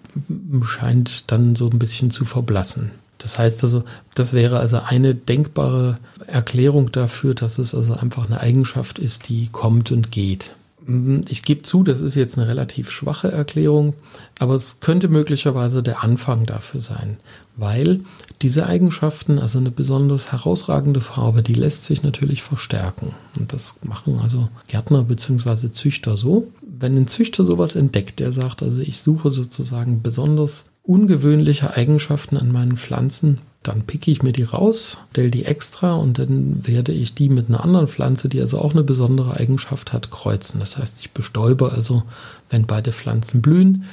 scheint 0.64 1.30
dann 1.32 1.56
so 1.56 1.70
ein 1.70 1.80
bisschen 1.80 2.10
zu 2.10 2.24
verblassen. 2.24 2.92
Das 3.18 3.38
heißt 3.38 3.64
also, 3.64 3.84
das 4.16 4.34
wäre 4.34 4.60
also 4.60 4.80
eine 4.80 5.16
denkbare 5.16 5.98
Erklärung 6.28 6.92
dafür, 6.92 7.34
dass 7.34 7.58
es 7.58 7.74
also 7.74 7.94
einfach 7.94 8.28
eine 8.28 8.40
Eigenschaft 8.40 9.00
ist, 9.00 9.30
die 9.30 9.50
kommt 9.52 9.92
und 9.92 10.12
geht. 10.12 10.54
Mhm, 10.88 11.26
ich 11.28 11.44
gebe 11.44 11.64
zu, 11.64 11.84
das 11.84 12.00
ist 12.00 12.16
jetzt 12.16 12.38
eine 12.38 12.48
relativ 12.48 12.90
schwache 12.92 13.30
Erklärung, 13.32 13.94
aber 14.40 14.56
es 14.56 14.80
könnte 14.80 15.10
möglicherweise 15.10 15.84
der 15.84 16.04
Anfang 16.04 16.46
dafür 16.46 16.80
sein, 16.80 17.18
weil 17.58 18.02
diese 18.42 18.68
Eigenschaften, 18.68 19.38
also 19.38 19.60
eine 19.60 19.72
besonders 19.72 20.32
herausragende 20.32 21.02
Farbe, 21.02 21.44
die 21.44 21.56
lässt 21.56 21.84
sich 21.84 22.04
natürlich 22.04 22.42
verstärken. 22.42 23.14
Und 23.38 23.52
das 23.52 23.80
machen 23.84 24.20
also 24.22 24.48
Gärtner 24.68 25.04
bzw. 25.04 25.72
Züchter 25.72 26.18
so. 26.18 26.48
Wenn 26.62 26.96
ein 26.96 27.08
Züchter 27.08 27.44
sowas 27.44 27.76
entdeckt, 27.76 28.20
der 28.20 28.32
sagt, 28.32 28.64
also 28.64 28.78
ich 28.78 29.02
suche 29.02 29.32
sozusagen 29.32 30.02
besonders 30.02 30.66
ungewöhnliche 30.88 31.76
Eigenschaften 31.76 32.38
an 32.38 32.52
meinen 32.52 32.78
Pflanzen, 32.78 33.40
dann 33.62 33.82
picke 33.82 34.10
ich 34.10 34.24
mir 34.24 34.32
die 34.32 34.44
raus, 34.44 35.00
stelle 35.12 35.30
die 35.30 35.46
extra 35.46 35.96
und 35.96 36.18
dann 36.18 36.66
werde 36.66 36.94
ich 36.94 37.14
die 37.14 37.28
mit 37.28 37.50
einer 37.50 37.64
anderen 37.64 37.88
Pflanze, 37.88 38.30
die 38.30 38.40
also 38.40 38.60
auch 38.60 38.72
eine 38.72 38.84
besondere 38.84 39.34
Eigenschaft 39.36 39.92
hat, 39.92 40.10
kreuzen. 40.10 40.60
Das 40.60 40.78
heißt, 40.78 41.02
ich 41.02 41.12
bestäube 41.12 41.72
also, 41.74 42.04
wenn 42.50 42.66
beide 42.66 42.94
Pflanzen 42.94 43.42
blühen 43.42 43.84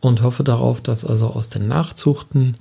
und 0.00 0.22
hoffe 0.22 0.44
darauf, 0.44 0.80
dass 0.80 1.04
also 1.04 1.26
aus 1.26 1.48
den 1.48 1.66
Nachzuchten 1.66 2.54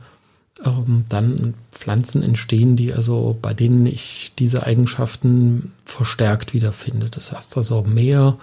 ähm, 0.65 1.05
dann 1.09 1.53
Pflanzen 1.71 2.23
entstehen, 2.23 2.75
die 2.75 2.93
also 2.93 3.37
bei 3.39 3.53
denen 3.53 3.85
ich 3.85 4.33
diese 4.39 4.63
Eigenschaften 4.63 5.71
verstärkt 5.85 6.53
wiederfinde. 6.55 7.09
Das 7.11 7.31
heißt 7.31 7.55
also 7.57 7.83
mehr, 7.83 8.37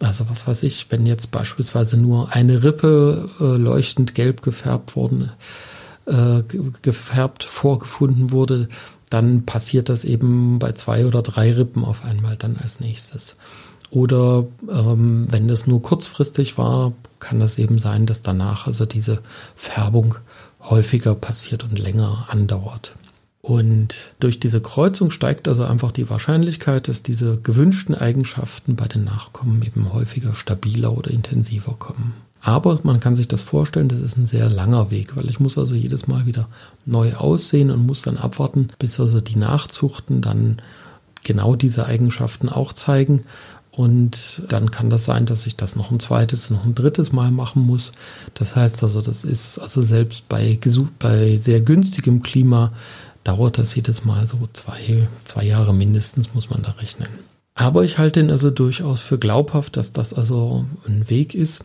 also 0.00 0.28
was 0.28 0.46
weiß 0.46 0.62
ich, 0.64 0.90
wenn 0.90 1.06
jetzt 1.06 1.30
beispielsweise 1.30 1.96
nur 1.96 2.32
eine 2.32 2.64
Rippe 2.64 3.28
äh, 3.38 3.56
leuchtend 3.56 4.14
gelb 4.14 4.42
gefärbt 4.42 4.96
worden 4.96 5.30
äh, 6.06 6.42
gefärbt 6.82 7.44
vorgefunden 7.44 8.30
wurde, 8.30 8.68
dann 9.10 9.44
passiert 9.44 9.88
das 9.88 10.04
eben 10.04 10.58
bei 10.58 10.72
zwei 10.72 11.06
oder 11.06 11.22
drei 11.22 11.52
Rippen 11.52 11.84
auf 11.84 12.04
einmal 12.04 12.36
dann 12.36 12.56
als 12.56 12.80
nächstes. 12.80 13.36
Oder 13.90 14.46
ähm, 14.70 15.26
wenn 15.30 15.48
das 15.48 15.66
nur 15.66 15.82
kurzfristig 15.82 16.56
war, 16.58 16.92
kann 17.18 17.40
das 17.40 17.58
eben 17.58 17.78
sein, 17.78 18.06
dass 18.06 18.22
danach 18.22 18.66
also 18.66 18.86
diese 18.86 19.20
Färbung 19.56 20.14
häufiger 20.60 21.14
passiert 21.14 21.64
und 21.64 21.78
länger 21.78 22.26
andauert. 22.28 22.94
Und 23.42 24.12
durch 24.20 24.38
diese 24.38 24.60
Kreuzung 24.60 25.10
steigt 25.10 25.48
also 25.48 25.64
einfach 25.64 25.92
die 25.92 26.10
Wahrscheinlichkeit, 26.10 26.88
dass 26.88 27.02
diese 27.02 27.38
gewünschten 27.38 27.94
Eigenschaften 27.94 28.76
bei 28.76 28.86
den 28.86 29.04
Nachkommen 29.04 29.62
eben 29.62 29.92
häufiger 29.92 30.34
stabiler 30.34 30.96
oder 30.96 31.10
intensiver 31.10 31.74
kommen. 31.78 32.12
Aber 32.42 32.80
man 32.84 33.00
kann 33.00 33.16
sich 33.16 33.28
das 33.28 33.42
vorstellen, 33.42 33.88
das 33.88 33.98
ist 33.98 34.16
ein 34.16 34.26
sehr 34.26 34.48
langer 34.48 34.90
Weg, 34.90 35.16
weil 35.16 35.28
ich 35.28 35.40
muss 35.40 35.58
also 35.58 35.74
jedes 35.74 36.06
Mal 36.06 36.26
wieder 36.26 36.48
neu 36.86 37.14
aussehen 37.14 37.70
und 37.70 37.86
muss 37.86 38.02
dann 38.02 38.16
abwarten, 38.16 38.68
bis 38.78 38.98
also 38.98 39.20
die 39.20 39.36
Nachzuchten 39.36 40.22
dann 40.22 40.60
genau 41.22 41.54
diese 41.54 41.86
Eigenschaften 41.86 42.48
auch 42.48 42.72
zeigen. 42.72 43.22
Und 43.72 44.42
dann 44.48 44.70
kann 44.70 44.90
das 44.90 45.04
sein, 45.04 45.26
dass 45.26 45.46
ich 45.46 45.56
das 45.56 45.76
noch 45.76 45.90
ein 45.90 46.00
zweites, 46.00 46.50
noch 46.50 46.64
ein 46.64 46.74
drittes 46.74 47.12
Mal 47.12 47.30
machen 47.30 47.66
muss. 47.66 47.92
Das 48.34 48.56
heißt 48.56 48.82
also, 48.82 49.00
das 49.00 49.24
ist 49.24 49.58
also 49.58 49.80
selbst 49.80 50.28
bei, 50.28 50.58
bei 50.98 51.36
sehr 51.36 51.60
günstigem 51.60 52.22
Klima 52.22 52.72
dauert 53.24 53.58
das 53.58 53.74
jedes 53.74 54.04
Mal 54.04 54.26
so 54.26 54.48
zwei, 54.52 55.08
zwei 55.24 55.44
Jahre 55.44 55.74
mindestens, 55.74 56.34
muss 56.34 56.50
man 56.50 56.62
da 56.62 56.72
rechnen. 56.72 57.08
Aber 57.54 57.84
ich 57.84 57.98
halte 57.98 58.20
ihn 58.20 58.30
also 58.30 58.50
durchaus 58.50 59.00
für 59.00 59.18
glaubhaft, 59.18 59.76
dass 59.76 59.92
das 59.92 60.14
also 60.14 60.64
ein 60.86 61.10
Weg 61.10 61.34
ist, 61.34 61.64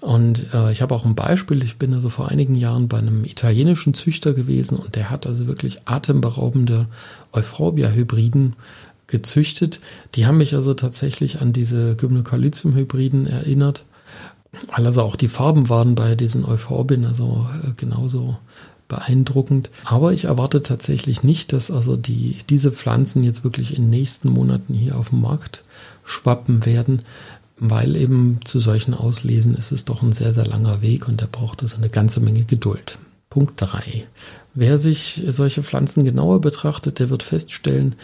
und 0.00 0.54
äh, 0.54 0.72
ich 0.72 0.82
habe 0.82 0.94
auch 0.94 1.04
ein 1.04 1.14
Beispiel, 1.14 1.62
ich 1.62 1.76
bin 1.76 1.94
also 1.94 2.08
vor 2.08 2.28
einigen 2.28 2.54
Jahren 2.54 2.88
bei 2.88 2.98
einem 2.98 3.24
italienischen 3.24 3.94
Züchter 3.94 4.32
gewesen 4.32 4.78
und 4.78 4.96
der 4.96 5.10
hat 5.10 5.26
also 5.26 5.46
wirklich 5.46 5.80
atemberaubende 5.84 6.86
Euphorbia-Hybriden 7.32 8.54
gezüchtet. 9.06 9.80
Die 10.14 10.26
haben 10.26 10.38
mich 10.38 10.54
also 10.54 10.74
tatsächlich 10.74 11.40
an 11.40 11.52
diese 11.52 11.94
Gymnocalycium-Hybriden 11.96 13.26
erinnert, 13.26 13.84
also 14.70 15.02
auch 15.02 15.16
die 15.16 15.28
Farben 15.28 15.68
waren 15.68 15.94
bei 15.94 16.14
diesen 16.14 16.44
Euphorbien 16.44 17.04
also 17.04 17.46
äh, 17.62 17.72
genauso 17.76 18.38
beeindruckend. 18.88 19.70
Aber 19.84 20.12
ich 20.12 20.24
erwarte 20.24 20.62
tatsächlich 20.62 21.22
nicht, 21.22 21.52
dass 21.52 21.70
also 21.70 21.96
die, 21.96 22.38
diese 22.48 22.72
Pflanzen 22.72 23.24
jetzt 23.24 23.44
wirklich 23.44 23.76
in 23.76 23.84
den 23.84 23.90
nächsten 23.90 24.28
Monaten 24.28 24.74
hier 24.74 24.96
auf 24.96 25.10
dem 25.10 25.20
Markt 25.20 25.64
schwappen 26.04 26.64
werden 26.66 27.02
weil 27.58 27.96
eben 27.96 28.40
zu 28.44 28.60
solchen 28.60 28.94
Auslesen 28.94 29.54
ist 29.56 29.72
es 29.72 29.84
doch 29.84 30.02
ein 30.02 30.12
sehr, 30.12 30.32
sehr 30.32 30.46
langer 30.46 30.82
Weg 30.82 31.08
und 31.08 31.20
der 31.20 31.26
braucht 31.26 31.62
also 31.62 31.76
eine 31.76 31.88
ganze 31.88 32.20
Menge 32.20 32.42
Geduld. 32.42 32.98
Punkt 33.30 33.54
3. 33.56 34.06
Wer 34.54 34.78
sich 34.78 35.22
solche 35.26 35.62
Pflanzen 35.62 36.04
genauer 36.04 36.40
betrachtet, 36.40 36.98
der 36.98 37.10
wird 37.10 37.22
feststellen, 37.22 37.96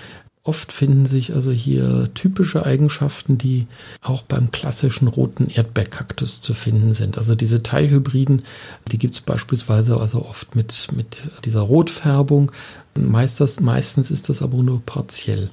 oft 0.44 0.72
finden 0.72 1.06
sich 1.06 1.34
also 1.34 1.52
hier 1.52 2.08
typische 2.14 2.66
Eigenschaften, 2.66 3.38
die 3.38 3.66
auch 4.00 4.22
beim 4.22 4.50
klassischen 4.50 5.06
roten 5.06 5.49
Erdbeerkaktus 5.49 6.40
zu 6.40 6.52
finden 6.52 6.94
sind. 6.94 7.16
Also 7.16 7.37
diese 7.37 7.62
Teilhybriden, 7.62 8.42
die 8.90 8.99
gibt 8.99 9.14
es 9.14 9.20
beispielsweise 9.20 9.99
also 9.99 10.25
oft 10.26 10.56
mit, 10.56 10.88
mit 10.96 11.18
dieser 11.44 11.61
Rotfärbung, 11.61 12.50
Meistens, 12.94 13.58
meistens 13.58 14.11
ist 14.11 14.28
das 14.28 14.42
aber 14.42 14.58
nur 14.58 14.82
partiell. 14.84 15.49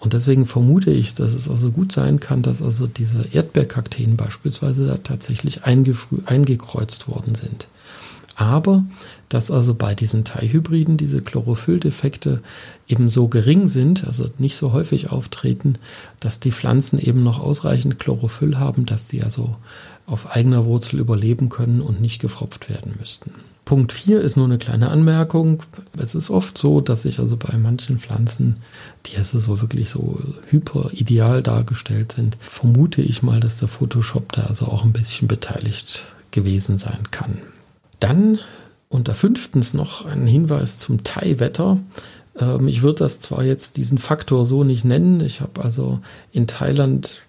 Und 0.00 0.14
deswegen 0.14 0.46
vermute 0.46 0.90
ich, 0.90 1.14
dass 1.14 1.34
es 1.34 1.46
also 1.50 1.70
gut 1.70 1.92
sein 1.92 2.18
kann, 2.18 2.40
dass 2.40 2.62
also 2.62 2.86
diese 2.86 3.26
Erdbeerkakteen 3.30 4.16
beispielsweise 4.16 4.86
da 4.86 4.96
tatsächlich 4.96 5.64
eingekreuzt 5.64 7.08
worden 7.08 7.34
sind. 7.34 7.66
Aber 8.38 8.84
dass 9.28 9.50
also 9.50 9.74
bei 9.74 9.96
diesen 9.96 10.22
Teilhybriden 10.24 10.96
diese 10.96 11.20
Chlorophylldefekte 11.20 12.40
eben 12.86 13.08
so 13.08 13.26
gering 13.26 13.66
sind, 13.66 14.06
also 14.06 14.30
nicht 14.38 14.54
so 14.54 14.72
häufig 14.72 15.10
auftreten, 15.10 15.74
dass 16.20 16.38
die 16.38 16.52
Pflanzen 16.52 17.00
eben 17.00 17.24
noch 17.24 17.40
ausreichend 17.40 17.98
Chlorophyll 17.98 18.56
haben, 18.56 18.86
dass 18.86 19.08
sie 19.08 19.24
also 19.24 19.56
auf 20.06 20.36
eigener 20.36 20.64
Wurzel 20.64 21.00
überleben 21.00 21.48
können 21.48 21.80
und 21.80 22.00
nicht 22.00 22.20
gefropft 22.20 22.70
werden 22.70 22.94
müssten. 23.00 23.32
Punkt 23.64 23.92
4 23.92 24.20
ist 24.20 24.36
nur 24.36 24.46
eine 24.46 24.58
kleine 24.58 24.88
Anmerkung. 24.88 25.64
Es 25.96 26.14
ist 26.14 26.30
oft 26.30 26.56
so, 26.56 26.80
dass 26.80 27.04
ich 27.04 27.18
also 27.18 27.36
bei 27.36 27.58
manchen 27.58 27.98
Pflanzen, 27.98 28.58
die 29.06 29.16
also 29.16 29.40
so 29.40 29.60
wirklich 29.60 29.90
so 29.90 30.20
hyper 30.48 30.90
ideal 30.92 31.42
dargestellt 31.42 32.12
sind, 32.12 32.36
vermute 32.40 33.02
ich 33.02 33.24
mal, 33.24 33.40
dass 33.40 33.58
der 33.58 33.68
Photoshop 33.68 34.30
da 34.30 34.44
also 34.44 34.66
auch 34.66 34.84
ein 34.84 34.92
bisschen 34.92 35.26
beteiligt 35.26 36.06
gewesen 36.30 36.78
sein 36.78 37.10
kann. 37.10 37.38
Dann 38.00 38.38
unter 38.88 39.14
fünftens 39.14 39.74
noch 39.74 40.06
ein 40.06 40.26
Hinweis 40.26 40.78
zum 40.78 41.04
Thai-Wetter. 41.04 41.78
Ähm, 42.38 42.68
ich 42.68 42.82
würde 42.82 43.00
das 43.00 43.20
zwar 43.20 43.44
jetzt 43.44 43.76
diesen 43.76 43.98
Faktor 43.98 44.46
so 44.46 44.64
nicht 44.64 44.84
nennen. 44.84 45.20
Ich 45.20 45.40
habe 45.40 45.62
also 45.62 46.00
in 46.32 46.46
Thailand 46.46 47.22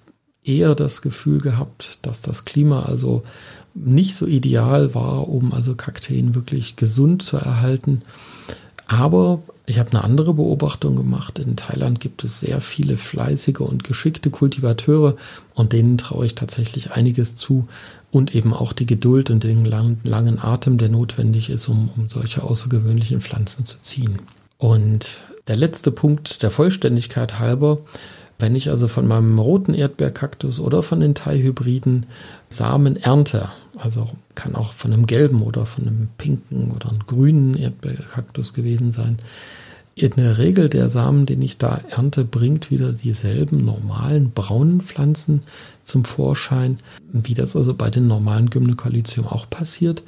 eher 0.44 0.76
das 0.76 1.02
Gefühl 1.02 1.42
gehabt, 1.42 2.00
dass 2.04 2.22
das 2.22 2.46
Klima 2.46 2.84
also 2.84 3.24
nicht 3.76 4.16
so 4.16 4.26
ideal 4.26 4.96
war, 4.96 5.28
um 5.28 5.54
also 5.54 5.76
Kakteen 5.76 6.34
wirklich 6.34 6.76
gesund 6.76 7.24
zu 7.24 7.38
erhalten. 7.38 8.02
Aber 8.88 9.40
ich 9.68 9.78
habe 9.78 9.92
eine 9.92 10.04
andere 10.04 10.34
Beobachtung 10.34 10.96
gemacht. 10.96 11.38
In 11.38 11.56
Thailand 11.56 12.00
gibt 12.00 12.24
es 12.24 12.40
sehr 12.40 12.60
viele 12.60 12.98
fleißige 12.98 13.60
und 13.60 13.84
geschickte 13.84 14.32
Kultivateure 14.32 15.16
und 15.54 15.74
denen 15.74 16.00
traue 16.00 16.26
ich 16.26 16.34
tatsächlich 16.34 16.92
einiges 16.92 17.36
zu 17.36 17.68
und 18.12 18.36
eben 18.36 18.54
auch 18.54 18.74
die 18.74 18.86
Geduld 18.86 19.30
und 19.30 19.44
den 19.44 19.66
langen, 19.66 20.00
langen 20.04 20.40
Atem, 20.40 20.78
der 20.78 20.90
notwendig 20.90 21.50
ist, 21.50 21.68
um, 21.68 21.90
um 21.96 22.10
solche 22.10 22.44
außergewöhnlichen 22.44 23.22
Pflanzen 23.22 23.66
zu 23.66 23.80
ziehen. 23.82 24.18
Und 24.58 25.22
der 25.48 25.56
letzte 25.56 25.92
Punkt 25.92 26.44
der 26.44 26.52
Vollständigkeit 26.52 27.40
halber, 27.40 27.80
wenn 28.40 28.56
ich 28.56 28.70
also 28.70 28.88
von 28.88 29.06
meinem 29.08 29.38
roten 29.38 29.74
Erdbeerkaktus 29.74 30.60
oder 30.60 30.82
von 30.82 31.02
den 31.02 31.14
Thai-Hybriden 31.14 32.06
Samen 32.48 32.96
ernte, 32.96 33.50
also 33.78 34.10
kann 34.34 34.56
auch 34.56 34.74
von 34.74 34.94
einem 34.94 35.06
gelben 35.06 35.42
oder 35.42 35.66
von 35.66 35.88
einem 35.88 36.08
pinken 36.18 36.72
oder 36.72 36.90
einem 36.90 37.06
grünen 37.06 37.56
Erdbeerkaktus 37.56 38.54
gewesen 38.54 38.92
sein, 38.92 39.18
in 39.96 40.12
der 40.12 40.38
Regel 40.38 40.70
der 40.70 40.90
Samen, 40.90 41.26
den 41.26 41.42
ich 41.42 41.58
da 41.58 41.82
ernte, 41.90 42.24
bringt 42.24 42.72
wieder 42.72 42.94
dieselben 42.94 43.58
normalen 43.66 44.32
braunen 44.32 44.80
Pflanzen 44.80 45.42
zum 45.90 46.06
Vorschein, 46.06 46.78
wie 47.12 47.34
das 47.34 47.56
also 47.56 47.74
bei 47.74 47.90
den 47.90 48.08
normalen 48.08 48.50
Gymnocalycium 48.50 49.28
auch 49.28 49.50
passiert. 49.50 50.04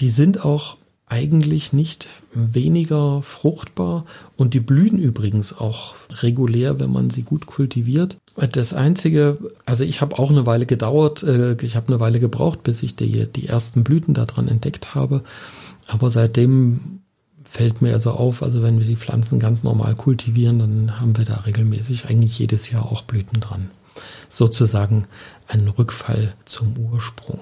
Die 0.00 0.10
sind 0.10 0.44
auch 0.44 0.76
eigentlich 1.10 1.72
nicht 1.72 2.06
weniger 2.32 3.20
fruchtbar 3.22 4.06
und 4.36 4.54
die 4.54 4.60
blühen 4.60 4.96
übrigens 4.96 5.52
auch 5.52 5.94
regulär, 6.22 6.78
wenn 6.78 6.92
man 6.92 7.10
sie 7.10 7.22
gut 7.22 7.46
kultiviert. 7.46 8.16
Das 8.52 8.72
Einzige, 8.72 9.38
also 9.66 9.82
ich 9.82 10.00
habe 10.00 10.18
auch 10.20 10.30
eine 10.30 10.46
Weile 10.46 10.66
gedauert, 10.66 11.24
äh, 11.24 11.56
ich 11.62 11.74
habe 11.74 11.88
eine 11.88 11.98
Weile 11.98 12.20
gebraucht, 12.20 12.62
bis 12.62 12.84
ich 12.84 12.94
die, 12.94 13.26
die 13.26 13.48
ersten 13.48 13.82
Blüten 13.82 14.14
daran 14.14 14.46
entdeckt 14.46 14.94
habe. 14.94 15.24
Aber 15.88 16.10
seitdem 16.10 17.00
fällt 17.42 17.82
mir 17.82 17.94
also 17.94 18.12
auf, 18.12 18.44
also 18.44 18.62
wenn 18.62 18.78
wir 18.78 18.86
die 18.86 18.94
Pflanzen 18.94 19.40
ganz 19.40 19.64
normal 19.64 19.96
kultivieren, 19.96 20.60
dann 20.60 21.00
haben 21.00 21.18
wir 21.18 21.24
da 21.24 21.34
regelmäßig 21.38 22.08
eigentlich 22.08 22.38
jedes 22.38 22.70
Jahr 22.70 22.86
auch 22.86 23.02
Blüten 23.02 23.40
dran. 23.40 23.70
Sozusagen 24.28 25.06
ein 25.48 25.68
Rückfall 25.68 26.34
zum 26.44 26.76
Ursprung. 26.76 27.40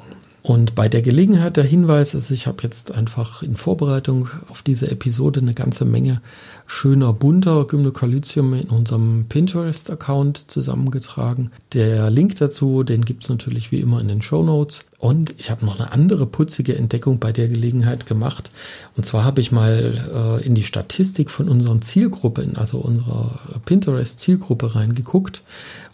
Und 0.49 0.75
bei 0.75 0.89
der 0.89 1.03
Gelegenheit 1.03 1.59
der 1.59 1.65
Hinweis, 1.65 2.15
also 2.15 2.33
ich 2.33 2.47
habe 2.47 2.63
jetzt 2.63 2.93
einfach 2.93 3.43
in 3.43 3.57
Vorbereitung 3.57 4.29
auf 4.49 4.63
diese 4.63 4.91
Episode 4.91 5.41
eine 5.41 5.53
ganze 5.53 5.85
Menge 5.85 6.23
schöner, 6.67 7.13
bunter 7.13 7.67
Gymnocalycium 7.67 8.55
in 8.55 8.69
unserem 8.69 9.27
Pinterest-Account 9.29 10.51
zusammengetragen. 10.51 11.51
Der 11.75 12.11
Link 12.11 12.37
dazu, 12.37 12.83
den 12.83 13.05
gibt 13.05 13.25
es 13.25 13.29
natürlich 13.29 13.73
wie 13.73 13.81
immer 13.81 14.01
in 14.01 14.09
den 14.09 14.23
Show 14.23 14.43
Notes. 14.43 14.87
Und 14.99 15.35
ich 15.39 15.51
habe 15.51 15.67
noch 15.67 15.79
eine 15.79 15.93
andere 15.93 16.27
putzige 16.27 16.77
Entdeckung 16.77 17.19
bei 17.19 17.31
der 17.31 17.49
Gelegenheit 17.49 18.07
gemacht. 18.07 18.51
Und 18.97 19.05
zwar 19.05 19.25
habe 19.25 19.41
ich 19.41 19.53
mal 19.53 20.41
äh, 20.43 20.47
in 20.47 20.55
die 20.55 20.65
Statistik 20.65 21.31
von 21.31 21.49
unseren 21.49 21.83
Zielgruppen, 21.83 22.57
also 22.57 22.79
unserer 22.79 23.39
Pinterest-Zielgruppe 23.67 24.75
reingeguckt 24.75 25.43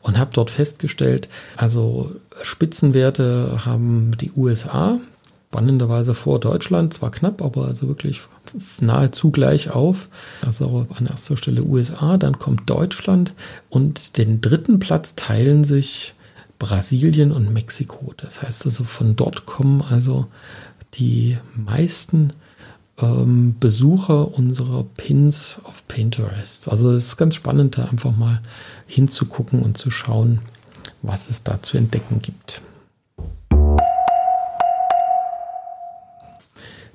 und 0.04 0.18
habe 0.18 0.30
dort 0.32 0.50
festgestellt, 0.50 1.28
also 1.56 2.12
Spitzenwerte 2.42 3.64
haben 3.64 4.12
die 4.20 4.30
USA, 4.36 5.00
spannenderweise 5.48 6.14
vor 6.14 6.38
Deutschland, 6.40 6.92
zwar 6.92 7.10
knapp, 7.10 7.40
aber 7.40 7.66
also 7.66 7.88
wirklich 7.88 8.20
nahezu 8.80 9.30
gleich 9.30 9.70
auf. 9.70 10.08
Also 10.44 10.86
an 10.94 11.06
erster 11.06 11.36
Stelle 11.36 11.62
USA, 11.62 12.18
dann 12.18 12.38
kommt 12.38 12.68
Deutschland 12.68 13.34
und 13.70 14.18
den 14.18 14.40
dritten 14.40 14.78
Platz 14.78 15.14
teilen 15.14 15.64
sich 15.64 16.14
Brasilien 16.58 17.32
und 17.32 17.52
Mexiko. 17.52 18.12
Das 18.16 18.42
heißt 18.42 18.66
also, 18.66 18.84
von 18.84 19.16
dort 19.16 19.46
kommen 19.46 19.80
also 19.80 20.26
die 20.94 21.38
meisten 21.54 22.32
ähm, 22.98 23.56
Besucher 23.58 24.34
unserer 24.34 24.84
Pins 24.96 25.60
auf 25.64 25.86
Pinterest. 25.88 26.68
Also 26.68 26.92
es 26.92 27.06
ist 27.08 27.16
ganz 27.16 27.34
spannend, 27.34 27.78
da 27.78 27.86
einfach 27.86 28.16
mal 28.16 28.40
hinzugucken 28.86 29.60
und 29.60 29.76
zu 29.76 29.90
schauen, 29.90 30.40
was 31.02 31.28
es 31.28 31.42
da 31.42 31.62
zu 31.62 31.76
entdecken 31.76 32.20
gibt. 32.22 32.62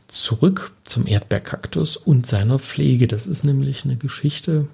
Zurück 0.08 0.72
zum 0.86 1.06
Erdbeerkaktus 1.06 1.96
und 1.96 2.26
seiner 2.26 2.58
Pflege. 2.58 3.08
Das 3.08 3.28
ist 3.28 3.44
nämlich 3.44 3.86
eine 3.86 3.96
Geschichte, 3.96 4.68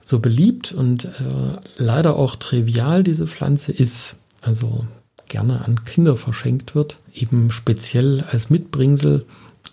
so 0.00 0.18
beliebt 0.18 0.72
und 0.72 1.04
äh, 1.04 1.56
leider 1.76 2.16
auch 2.16 2.34
trivial 2.34 3.04
diese 3.04 3.28
Pflanze 3.28 3.70
ist, 3.70 4.16
also 4.40 4.84
gerne 5.28 5.64
an 5.64 5.84
Kinder 5.84 6.16
verschenkt 6.16 6.74
wird, 6.74 6.98
eben 7.14 7.50
speziell 7.52 8.24
als 8.28 8.50
Mitbringsel 8.50 9.24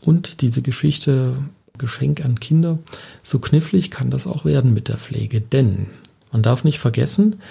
und 0.01 0.41
diese 0.41 0.61
Geschichte 0.61 1.37
Geschenk 1.77 2.23
an 2.23 2.39
Kinder, 2.39 2.77
so 3.23 3.39
knifflig 3.39 3.89
kann 3.89 4.11
das 4.11 4.27
auch 4.27 4.45
werden 4.45 4.73
mit 4.73 4.87
der 4.87 4.97
Pflege, 4.97 5.41
denn 5.41 5.87
man 6.31 6.43
darf 6.43 6.63
nicht 6.63 6.79
vergessen, 6.79 7.41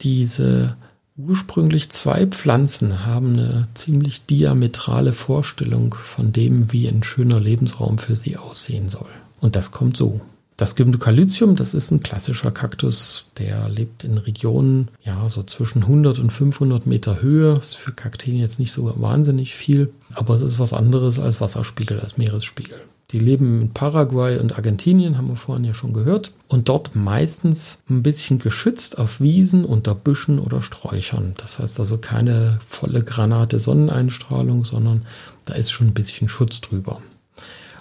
diese 0.00 0.76
ursprünglich 1.16 1.90
zwei 1.90 2.26
Pflanzen 2.26 3.04
haben 3.04 3.34
eine 3.34 3.68
ziemlich 3.74 4.26
diametrale 4.26 5.12
Vorstellung 5.12 5.94
von 5.94 6.32
dem, 6.32 6.72
wie 6.72 6.88
ein 6.88 7.02
schöner 7.02 7.38
Lebensraum 7.38 7.98
für 7.98 8.16
sie 8.16 8.36
aussehen 8.36 8.88
soll. 8.88 9.08
Und 9.40 9.56
das 9.56 9.70
kommt 9.70 9.96
so. 9.96 10.20
Das 10.60 10.74
Gymnocalycium, 10.74 11.56
das 11.56 11.72
ist 11.72 11.90
ein 11.90 12.02
klassischer 12.02 12.50
Kaktus, 12.50 13.24
der 13.38 13.70
lebt 13.70 14.04
in 14.04 14.18
Regionen, 14.18 14.88
ja, 15.02 15.26
so 15.30 15.42
zwischen 15.42 15.84
100 15.84 16.18
und 16.18 16.34
500 16.34 16.86
Meter 16.86 17.22
Höhe. 17.22 17.54
Ist 17.58 17.78
für 17.78 17.92
Kakteen 17.92 18.36
jetzt 18.36 18.58
nicht 18.58 18.70
so 18.70 18.92
wahnsinnig 19.00 19.54
viel, 19.54 19.90
aber 20.12 20.34
es 20.34 20.42
ist 20.42 20.58
was 20.58 20.74
anderes 20.74 21.18
als 21.18 21.40
Wasserspiegel, 21.40 21.98
als 21.98 22.18
Meeresspiegel. 22.18 22.76
Die 23.10 23.18
leben 23.18 23.62
in 23.62 23.70
Paraguay 23.70 24.38
und 24.38 24.54
Argentinien, 24.54 25.16
haben 25.16 25.28
wir 25.28 25.36
vorhin 25.36 25.64
ja 25.64 25.72
schon 25.72 25.94
gehört. 25.94 26.32
Und 26.46 26.68
dort 26.68 26.94
meistens 26.94 27.78
ein 27.88 28.02
bisschen 28.02 28.38
geschützt 28.38 28.98
auf 28.98 29.18
Wiesen, 29.18 29.64
unter 29.64 29.94
Büschen 29.94 30.38
oder 30.38 30.60
Sträuchern. 30.60 31.32
Das 31.38 31.58
heißt 31.58 31.80
also 31.80 31.96
keine 31.96 32.58
volle 32.68 33.02
Granate 33.02 33.58
Sonneneinstrahlung, 33.58 34.66
sondern 34.66 35.06
da 35.46 35.54
ist 35.54 35.70
schon 35.70 35.86
ein 35.86 35.94
bisschen 35.94 36.28
Schutz 36.28 36.60
drüber. 36.60 37.00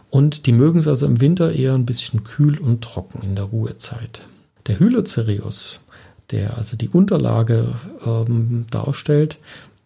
Und 0.10 0.46
die 0.46 0.52
mögen 0.52 0.80
es 0.80 0.88
also 0.88 1.06
im 1.06 1.22
Winter 1.22 1.52
eher 1.54 1.74
ein 1.74 1.86
bisschen 1.86 2.24
kühl 2.24 2.58
und 2.58 2.84
trocken 2.84 3.22
in 3.24 3.36
der 3.36 3.46
Ruhezeit. 3.46 4.22
Der 4.68 4.80
Hylocereus, 4.80 5.82
der 6.32 6.58
also 6.58 6.78
die 6.78 6.90
Unterlage 6.90 7.76
ähm, 8.06 8.66
darstellt, 8.72 9.38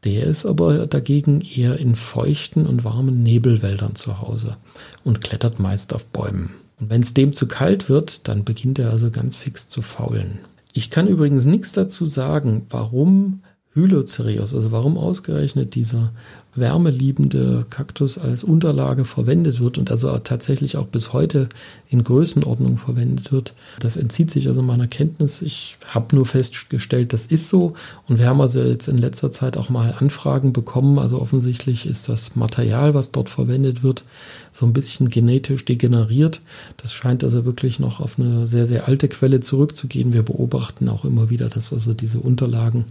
der 0.05 0.23
ist 0.23 0.45
aber 0.45 0.85
dagegen 0.87 1.41
eher 1.41 1.77
in 1.79 1.95
feuchten 1.95 2.65
und 2.65 2.83
warmen 2.83 3.23
Nebelwäldern 3.23 3.95
zu 3.95 4.19
Hause 4.19 4.57
und 5.03 5.21
klettert 5.21 5.59
meist 5.59 5.93
auf 5.93 6.05
Bäumen. 6.05 6.53
Und 6.79 6.89
wenn 6.89 7.01
es 7.01 7.13
dem 7.13 7.33
zu 7.33 7.47
kalt 7.47 7.87
wird, 7.87 8.27
dann 8.27 8.43
beginnt 8.43 8.79
er 8.79 8.91
also 8.91 9.11
ganz 9.11 9.35
fix 9.37 9.69
zu 9.69 9.81
faulen. 9.81 10.39
Ich 10.73 10.89
kann 10.89 11.07
übrigens 11.07 11.45
nichts 11.45 11.71
dazu 11.71 12.05
sagen, 12.05 12.65
warum 12.69 13.43
Hylocereus, 13.73 14.53
also 14.53 14.71
warum 14.71 14.97
ausgerechnet 14.97 15.75
dieser 15.75 16.11
wärmeliebende 16.55 17.65
Kaktus 17.69 18.17
als 18.17 18.43
Unterlage 18.43 19.05
verwendet 19.05 19.59
wird 19.59 19.77
und 19.77 19.89
also 19.91 20.15
tatsächlich 20.19 20.77
auch 20.77 20.87
bis 20.87 21.13
heute 21.13 21.49
in 21.89 22.03
Größenordnung 22.03 22.77
verwendet 22.77 23.31
wird. 23.31 23.53
Das 23.79 23.97
entzieht 23.97 24.31
sich 24.31 24.47
also 24.47 24.61
meiner 24.61 24.87
Kenntnis. 24.87 25.41
Ich 25.41 25.77
habe 25.87 26.15
nur 26.15 26.25
festgestellt, 26.25 27.13
das 27.13 27.25
ist 27.25 27.49
so 27.49 27.73
und 28.07 28.19
wir 28.19 28.27
haben 28.27 28.41
also 28.41 28.61
jetzt 28.61 28.87
in 28.87 28.97
letzter 28.97 29.31
Zeit 29.31 29.57
auch 29.57 29.69
mal 29.69 29.95
Anfragen 29.97 30.53
bekommen. 30.53 30.99
Also 30.99 31.19
offensichtlich 31.19 31.85
ist 31.85 32.09
das 32.09 32.35
Material, 32.35 32.93
was 32.93 33.11
dort 33.11 33.29
verwendet 33.29 33.83
wird, 33.83 34.03
so 34.51 34.65
ein 34.65 34.73
bisschen 34.73 35.09
genetisch 35.09 35.65
degeneriert. 35.65 36.41
Das 36.77 36.93
scheint 36.93 37.23
also 37.23 37.45
wirklich 37.45 37.79
noch 37.79 37.99
auf 37.99 38.19
eine 38.19 38.47
sehr, 38.47 38.65
sehr 38.65 38.87
alte 38.87 39.07
Quelle 39.07 39.39
zurückzugehen. 39.39 40.13
Wir 40.13 40.23
beobachten 40.23 40.89
auch 40.89 41.05
immer 41.05 41.29
wieder, 41.29 41.49
dass 41.49 41.73
also 41.73 41.93
diese 41.93 42.19
Unterlagen 42.19 42.85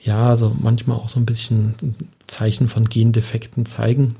ja, 0.00 0.28
also 0.28 0.54
manchmal 0.58 0.96
auch 0.96 1.08
so 1.08 1.18
ein 1.20 1.26
bisschen 1.26 1.74
Zeichen 2.26 2.68
von 2.68 2.88
Gendefekten 2.88 3.66
zeigen. 3.66 4.16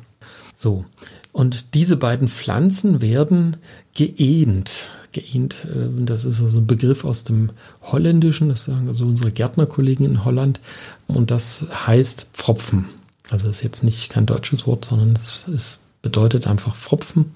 So. 0.58 0.84
Und 1.32 1.74
diese 1.74 1.96
beiden 1.96 2.28
Pflanzen 2.28 3.00
werden 3.00 3.58
geähnt. 3.94 4.88
Geähnt, 5.12 5.64
äh, 5.64 6.04
das 6.04 6.24
ist 6.24 6.42
also 6.42 6.58
ein 6.58 6.66
Begriff 6.66 7.04
aus 7.04 7.24
dem 7.24 7.50
Holländischen, 7.82 8.48
das 8.48 8.64
sagen 8.64 8.88
also 8.88 9.04
unsere 9.04 9.30
Gärtnerkollegen 9.30 10.04
in 10.04 10.24
Holland. 10.24 10.60
Und 11.06 11.30
das 11.30 11.64
heißt 11.86 12.28
Pfropfen. 12.32 12.86
Also 13.30 13.46
das 13.46 13.56
ist 13.56 13.62
jetzt 13.62 13.84
nicht 13.84 14.10
kein 14.10 14.26
deutsches 14.26 14.66
Wort, 14.66 14.86
sondern 14.86 15.18
es 15.54 15.78
bedeutet 16.02 16.46
einfach 16.46 16.74
Pfropfen. 16.74 17.34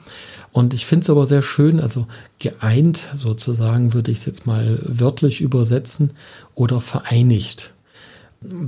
Und 0.53 0.75
ich 0.75 0.87
finde 0.87 1.05
es 1.05 1.11
aber 1.11 1.27
sehr 1.27 1.43
schön, 1.43 1.81
also 1.81 2.07
geeint 2.39 3.09
sozusagen 3.17 3.95
würde 3.95 4.11
ich 4.11 4.19
es 4.19 4.25
jetzt 4.27 4.47
mal 4.47 4.79
wörtlich 4.83 5.41
übersetzen 5.41 6.11
oder 6.55 6.81
vereinigt. 6.81 7.72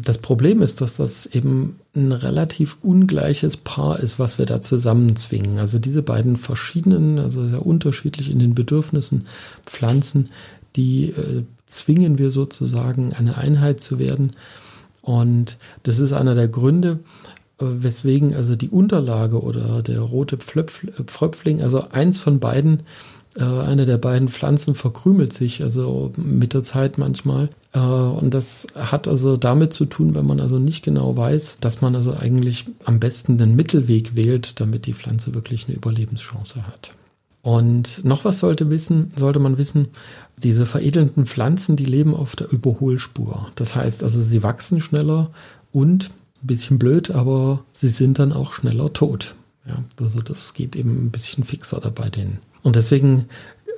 Das 0.02 0.18
Problem 0.18 0.62
ist, 0.62 0.80
dass 0.80 0.96
das 0.96 1.26
eben 1.26 1.80
ein 1.94 2.12
relativ 2.12 2.78
ungleiches 2.82 3.56
Paar 3.56 3.98
ist, 4.00 4.18
was 4.18 4.38
wir 4.38 4.46
da 4.46 4.62
zusammenzwingen. 4.62 5.58
Also 5.58 5.78
diese 5.78 6.02
beiden 6.02 6.36
verschiedenen, 6.36 7.18
also 7.18 7.48
sehr 7.48 7.64
unterschiedlich 7.64 8.30
in 8.30 8.38
den 8.38 8.54
Bedürfnissen 8.54 9.26
Pflanzen, 9.66 10.30
die 10.76 11.10
äh, 11.10 11.44
zwingen 11.66 12.18
wir 12.18 12.30
sozusagen 12.30 13.12
eine 13.12 13.36
Einheit 13.36 13.80
zu 13.80 13.98
werden. 13.98 14.32
Und 15.02 15.56
das 15.82 15.98
ist 15.98 16.12
einer 16.12 16.34
der 16.34 16.48
Gründe, 16.48 17.00
äh, 17.58 17.64
weswegen 17.66 18.34
also 18.34 18.56
die 18.56 18.70
Unterlage 18.70 19.42
oder 19.42 19.82
der 19.82 20.00
rote 20.00 20.38
Pfröpfling, 20.38 21.62
also 21.62 21.88
eins 21.90 22.18
von 22.18 22.40
beiden, 22.40 22.80
äh, 22.80 22.82
eine 23.42 23.84
der 23.84 23.98
beiden 23.98 24.28
Pflanzen 24.28 24.74
verkrümelt 24.74 25.32
sich, 25.32 25.62
also 25.62 26.12
mit 26.16 26.54
der 26.54 26.62
Zeit 26.62 26.98
manchmal. 26.98 27.48
Äh, 27.72 27.80
und 27.80 28.32
das 28.32 28.66
hat 28.74 29.08
also 29.08 29.36
damit 29.36 29.72
zu 29.72 29.86
tun, 29.86 30.14
wenn 30.14 30.26
man 30.26 30.40
also 30.40 30.58
nicht 30.58 30.84
genau 30.84 31.16
weiß, 31.16 31.56
dass 31.60 31.80
man 31.80 31.96
also 31.96 32.14
eigentlich 32.14 32.66
am 32.84 33.00
besten 33.00 33.38
den 33.38 33.56
Mittelweg 33.56 34.14
wählt, 34.14 34.60
damit 34.60 34.86
die 34.86 34.94
Pflanze 34.94 35.34
wirklich 35.34 35.66
eine 35.66 35.76
Überlebenschance 35.76 36.66
hat. 36.66 36.92
Und 37.42 38.04
noch 38.04 38.24
was 38.24 38.38
sollte 38.38 38.70
wissen, 38.70 39.12
sollte 39.16 39.38
man 39.38 39.58
wissen, 39.58 39.88
diese 40.38 40.64
veredelnden 40.64 41.26
Pflanzen, 41.26 41.76
die 41.76 41.84
leben 41.84 42.14
auf 42.14 42.36
der 42.36 42.50
Überholspur. 42.50 43.48
Das 43.54 43.74
heißt 43.74 44.02
also, 44.02 44.20
sie 44.20 44.42
wachsen 44.42 44.80
schneller 44.80 45.30
und 45.72 46.10
ein 46.42 46.46
bisschen 46.46 46.78
blöd, 46.78 47.10
aber 47.10 47.64
sie 47.72 47.88
sind 47.88 48.18
dann 48.18 48.32
auch 48.32 48.54
schneller 48.54 48.92
tot. 48.92 49.34
Ja, 49.66 49.82
also 50.00 50.20
das 50.20 50.54
geht 50.54 50.76
eben 50.76 51.06
ein 51.06 51.10
bisschen 51.10 51.44
fixer 51.44 51.80
dabei 51.80 52.08
denen. 52.08 52.38
Und 52.64 52.74
deswegen 52.74 53.26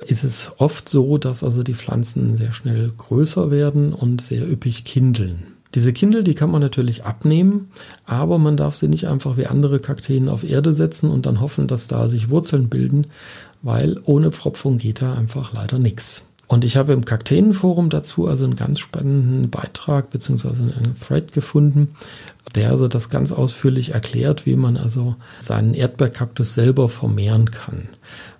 ist 0.07 0.23
es 0.23 0.51
oft 0.57 0.89
so, 0.89 1.19
dass 1.19 1.43
also 1.43 1.61
die 1.61 1.75
Pflanzen 1.75 2.37
sehr 2.37 2.53
schnell 2.53 2.91
größer 2.97 3.51
werden 3.51 3.93
und 3.93 4.21
sehr 4.21 4.49
üppig 4.49 4.85
kindeln. 4.85 5.43
Diese 5.75 5.91
Kindel, 5.91 6.23
die 6.23 6.33
kann 6.33 6.49
man 6.49 6.61
natürlich 6.61 7.03
abnehmen, 7.03 7.69
aber 8.05 8.37
man 8.39 8.55
darf 8.55 8.75
sie 8.75 8.87
nicht 8.87 9.07
einfach 9.07 9.37
wie 9.37 9.47
andere 9.47 9.79
Kakteen 9.79 10.29
auf 10.29 10.49
Erde 10.49 10.73
setzen 10.73 11.11
und 11.11 11.25
dann 11.25 11.41
hoffen, 11.41 11.67
dass 11.67 11.87
da 11.87 12.07
sich 12.07 12.29
Wurzeln 12.29 12.69
bilden, 12.69 13.07
weil 13.61 13.99
ohne 14.05 14.31
Pfropfung 14.31 14.77
geht 14.77 15.01
da 15.01 15.13
einfach 15.13 15.53
leider 15.53 15.77
nichts. 15.77 16.23
Und 16.47 16.63
ich 16.63 16.77
habe 16.77 16.93
im 16.93 17.03
Kakteenforum 17.03 17.89
dazu 17.89 18.27
also 18.27 18.45
einen 18.45 18.55
ganz 18.55 18.79
spannenden 18.79 19.49
Beitrag 19.49 20.09
bzw. 20.09 20.47
einen 20.47 20.95
Thread 21.05 21.33
gefunden, 21.33 21.89
der 22.55 22.71
also 22.71 22.87
das 22.87 23.09
ganz 23.09 23.33
ausführlich 23.33 23.93
erklärt, 23.93 24.45
wie 24.45 24.55
man 24.55 24.77
also 24.77 25.17
seinen 25.41 25.73
Erdbeerkaktus 25.73 26.53
selber 26.53 26.87
vermehren 26.87 27.51
kann. 27.51 27.89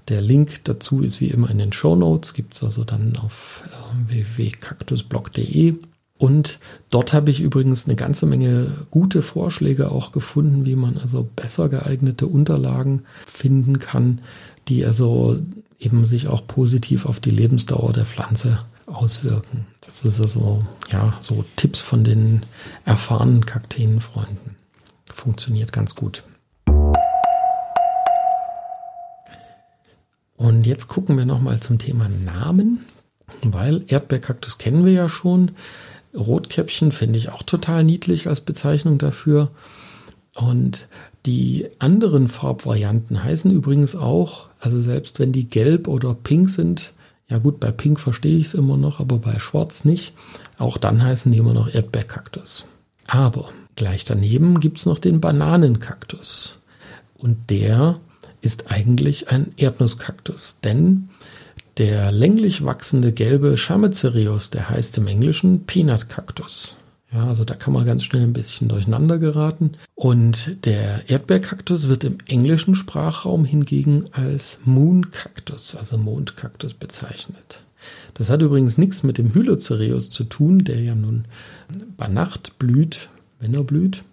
Der 0.09 0.21
Link 0.21 0.63
dazu 0.63 1.01
ist 1.01 1.19
wie 1.19 1.27
immer 1.27 1.49
in 1.49 1.57
den 1.57 1.73
Show 1.73 1.95
Notes, 1.95 2.33
gibt 2.33 2.53
es 2.53 2.63
also 2.63 2.83
dann 2.83 3.17
auf 3.17 3.63
äh, 3.65 4.13
www.kaktusblog.de. 4.13 5.75
Und 6.17 6.59
dort 6.89 7.13
habe 7.13 7.29
ich 7.29 7.41
übrigens 7.41 7.85
eine 7.85 7.95
ganze 7.95 8.25
Menge 8.25 8.71
gute 8.89 9.21
Vorschläge 9.21 9.91
auch 9.91 10.11
gefunden, 10.11 10.65
wie 10.65 10.75
man 10.75 10.97
also 10.97 11.27
besser 11.35 11.69
geeignete 11.69 12.25
Unterlagen 12.25 13.03
finden 13.27 13.77
kann, 13.79 14.21
die 14.67 14.83
also 14.83 15.39
eben 15.79 16.05
sich 16.05 16.27
auch 16.27 16.47
positiv 16.47 17.05
auf 17.05 17.19
die 17.19 17.29
Lebensdauer 17.29 17.93
der 17.93 18.05
Pflanze 18.05 18.59
auswirken. 18.87 19.67
Das 19.81 20.03
ist 20.03 20.19
also, 20.19 20.65
ja, 20.89 21.13
so 21.21 21.45
Tipps 21.55 21.81
von 21.81 22.03
den 22.03 22.41
erfahrenen 22.85 23.45
Kakteenfreunden. 23.45 24.55
Funktioniert 25.05 25.71
ganz 25.71 25.93
gut. 25.93 26.23
Und 30.37 30.67
jetzt 30.67 30.87
gucken 30.87 31.17
wir 31.17 31.25
nochmal 31.25 31.59
zum 31.59 31.79
Thema 31.79 32.07
Namen, 32.23 32.85
weil 33.41 33.83
Erdbeerkaktus 33.87 34.59
kennen 34.59 34.85
wir 34.85 34.93
ja 34.93 35.09
schon. 35.09 35.51
Rotkäppchen 36.15 36.91
finde 36.91 37.17
ich 37.17 37.29
auch 37.29 37.43
total 37.43 37.83
niedlich 37.83 38.27
als 38.27 38.41
Bezeichnung 38.41 38.99
dafür. 38.99 39.49
Und 40.35 40.87
die 41.25 41.67
anderen 41.79 42.27
Farbvarianten 42.27 43.23
heißen 43.23 43.51
übrigens 43.51 43.95
auch, 43.95 44.45
also 44.59 44.79
selbst 44.79 45.19
wenn 45.19 45.31
die 45.31 45.49
gelb 45.49 45.87
oder 45.87 46.13
pink 46.13 46.49
sind, 46.49 46.93
ja 47.27 47.39
gut, 47.39 47.59
bei 47.59 47.71
pink 47.71 47.99
verstehe 47.99 48.37
ich 48.37 48.45
es 48.45 48.53
immer 48.53 48.77
noch, 48.77 48.99
aber 48.99 49.17
bei 49.17 49.39
schwarz 49.39 49.83
nicht, 49.83 50.13
auch 50.59 50.77
dann 50.77 51.03
heißen 51.03 51.31
die 51.31 51.39
immer 51.39 51.53
noch 51.53 51.73
Erdbeerkaktus. 51.73 52.65
Aber 53.07 53.49
gleich 53.75 54.05
daneben 54.05 54.59
gibt 54.59 54.77
es 54.77 54.85
noch 54.85 54.99
den 54.99 55.19
Bananenkaktus. 55.19 56.59
Und 57.15 57.49
der 57.49 57.99
ist 58.47 58.71
eigentlich 58.71 59.29
ein 59.29 59.51
Erdnusskaktus, 59.57 60.59
denn 60.63 61.09
der 61.75 62.13
länglich 62.13 62.63
wachsende 62.63 63.11
gelbe 63.11 63.57
Chamaecyreus, 63.57 64.51
der 64.51 64.69
heißt 64.69 64.97
im 64.99 65.07
Englischen 65.07 65.65
Peanut 65.65 66.07
Kaktus. 66.07 66.77
Ja, 67.11 67.27
also 67.27 67.43
da 67.43 67.55
kann 67.55 67.73
man 67.73 67.85
ganz 67.85 68.05
schnell 68.05 68.23
ein 68.23 68.31
bisschen 68.31 68.69
durcheinander 68.69 69.17
geraten. 69.17 69.73
Und 69.95 70.65
der 70.65 71.09
Erdbeerkaktus 71.09 71.89
wird 71.89 72.05
im 72.05 72.19
englischen 72.27 72.75
Sprachraum 72.75 73.43
hingegen 73.43 74.05
als 74.13 74.59
Moonkaktus, 74.63 75.75
also 75.75 75.97
Mondkaktus 75.97 76.73
bezeichnet. 76.73 77.59
Das 78.13 78.29
hat 78.29 78.41
übrigens 78.41 78.77
nichts 78.77 79.03
mit 79.03 79.17
dem 79.17 79.33
Hylocereus 79.33 80.09
zu 80.09 80.23
tun, 80.23 80.63
der 80.63 80.81
ja 80.81 80.95
nun 80.95 81.25
bei 81.97 82.07
Nacht 82.07 82.57
blüht, 82.59 83.09
wenn 83.41 83.53
er 83.53 83.65
blüht, 83.65 84.03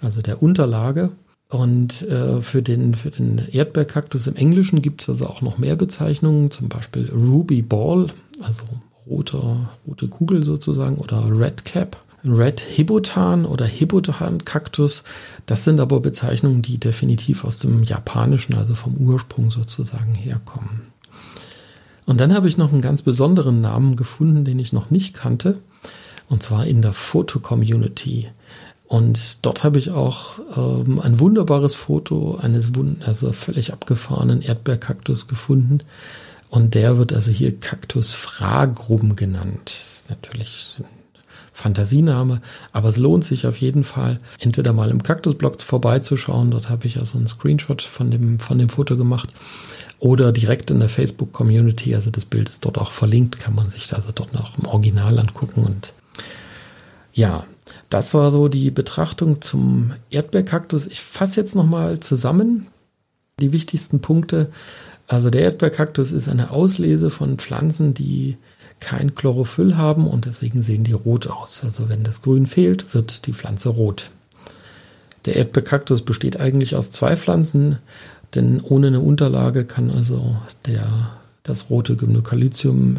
also 0.00 0.22
der 0.22 0.42
Unterlage. 0.42 1.10
Und 1.54 2.02
äh, 2.02 2.42
für, 2.42 2.62
den, 2.62 2.94
für 2.94 3.12
den 3.12 3.38
Erdbeerkaktus 3.38 4.26
im 4.26 4.34
Englischen 4.34 4.82
gibt 4.82 5.02
es 5.02 5.08
also 5.08 5.28
auch 5.28 5.40
noch 5.40 5.56
mehr 5.56 5.76
Bezeichnungen, 5.76 6.50
zum 6.50 6.68
Beispiel 6.68 7.08
Ruby 7.14 7.62
Ball, 7.62 8.08
also 8.40 8.62
roter, 9.06 9.70
rote 9.86 10.08
Kugel 10.08 10.42
sozusagen, 10.42 10.96
oder 10.96 11.28
Red 11.30 11.64
Cap. 11.64 11.96
Red 12.24 12.58
Hibbotan 12.58 13.46
oder 13.46 13.66
Hibbotan-Kaktus, 13.66 15.04
das 15.46 15.62
sind 15.62 15.78
aber 15.78 16.00
Bezeichnungen, 16.00 16.60
die 16.60 16.78
definitiv 16.78 17.44
aus 17.44 17.60
dem 17.60 17.84
Japanischen, 17.84 18.56
also 18.56 18.74
vom 18.74 18.96
Ursprung 18.96 19.52
sozusagen 19.52 20.16
herkommen. 20.16 20.88
Und 22.04 22.20
dann 22.20 22.34
habe 22.34 22.48
ich 22.48 22.56
noch 22.56 22.72
einen 22.72 22.82
ganz 22.82 23.02
besonderen 23.02 23.60
Namen 23.60 23.94
gefunden, 23.94 24.44
den 24.44 24.58
ich 24.58 24.72
noch 24.72 24.90
nicht 24.90 25.14
kannte, 25.14 25.60
und 26.28 26.42
zwar 26.42 26.66
in 26.66 26.82
der 26.82 26.94
Foto-Community. 26.94 28.30
Und 28.94 29.44
dort 29.44 29.64
habe 29.64 29.80
ich 29.80 29.90
auch 29.90 30.38
ähm, 30.56 31.00
ein 31.00 31.18
wunderbares 31.18 31.74
Foto 31.74 32.38
eines 32.40 32.70
also 33.04 33.32
völlig 33.32 33.72
abgefahrenen 33.72 34.40
Erdbeerkaktus 34.40 35.26
gefunden. 35.26 35.80
Und 36.48 36.74
der 36.74 36.96
wird 36.96 37.12
also 37.12 37.32
hier 37.32 37.58
Kaktus 37.58 38.14
Fragrum 38.14 39.16
genannt. 39.16 39.62
Das 39.64 39.74
ist 39.74 40.10
natürlich 40.10 40.76
ein 40.78 40.84
Fantasiename, 41.52 42.40
aber 42.72 42.88
es 42.88 42.96
lohnt 42.96 43.24
sich 43.24 43.48
auf 43.48 43.56
jeden 43.56 43.82
Fall, 43.82 44.20
entweder 44.38 44.72
mal 44.72 44.90
im 44.90 45.02
Kaktusblog 45.02 45.60
vorbeizuschauen. 45.60 46.52
Dort 46.52 46.70
habe 46.70 46.86
ich 46.86 46.98
also 47.00 47.18
einen 47.18 47.26
Screenshot 47.26 47.82
von 47.82 48.12
dem, 48.12 48.38
von 48.38 48.58
dem 48.58 48.68
Foto 48.68 48.96
gemacht. 48.96 49.30
Oder 49.98 50.30
direkt 50.30 50.70
in 50.70 50.78
der 50.78 50.88
Facebook-Community, 50.88 51.96
also 51.96 52.10
das 52.10 52.26
Bild 52.26 52.48
ist 52.48 52.64
dort 52.64 52.78
auch 52.78 52.92
verlinkt, 52.92 53.40
kann 53.40 53.56
man 53.56 53.70
sich 53.70 53.92
also 53.92 54.12
dort 54.14 54.34
noch 54.34 54.56
im 54.56 54.66
Original 54.66 55.18
angucken. 55.18 55.64
Und 55.64 55.92
ja, 57.12 57.44
das 57.90 58.14
war 58.14 58.30
so 58.30 58.48
die 58.48 58.70
Betrachtung 58.70 59.40
zum 59.40 59.92
Erdbeerkaktus. 60.10 60.86
Ich 60.86 61.00
fasse 61.00 61.40
jetzt 61.40 61.54
nochmal 61.54 62.00
zusammen 62.00 62.66
die 63.40 63.52
wichtigsten 63.52 64.00
Punkte. 64.00 64.50
Also 65.06 65.30
der 65.30 65.42
Erdbeerkaktus 65.42 66.12
ist 66.12 66.28
eine 66.28 66.50
Auslese 66.50 67.10
von 67.10 67.38
Pflanzen, 67.38 67.94
die 67.94 68.36
kein 68.80 69.14
Chlorophyll 69.14 69.76
haben 69.76 70.06
und 70.06 70.24
deswegen 70.26 70.62
sehen 70.62 70.84
die 70.84 70.92
rot 70.92 71.26
aus. 71.26 71.62
Also 71.62 71.88
wenn 71.88 72.04
das 72.04 72.22
Grün 72.22 72.46
fehlt, 72.46 72.94
wird 72.94 73.26
die 73.26 73.32
Pflanze 73.32 73.70
rot. 73.70 74.10
Der 75.24 75.36
Erdbeerkaktus 75.36 76.02
besteht 76.02 76.38
eigentlich 76.38 76.76
aus 76.76 76.90
zwei 76.90 77.16
Pflanzen, 77.16 77.78
denn 78.34 78.60
ohne 78.60 78.88
eine 78.88 79.00
Unterlage 79.00 79.64
kann 79.64 79.90
also 79.90 80.36
der, 80.66 81.12
das 81.42 81.70
rote 81.70 81.96
Gymnocalycium 81.96 82.98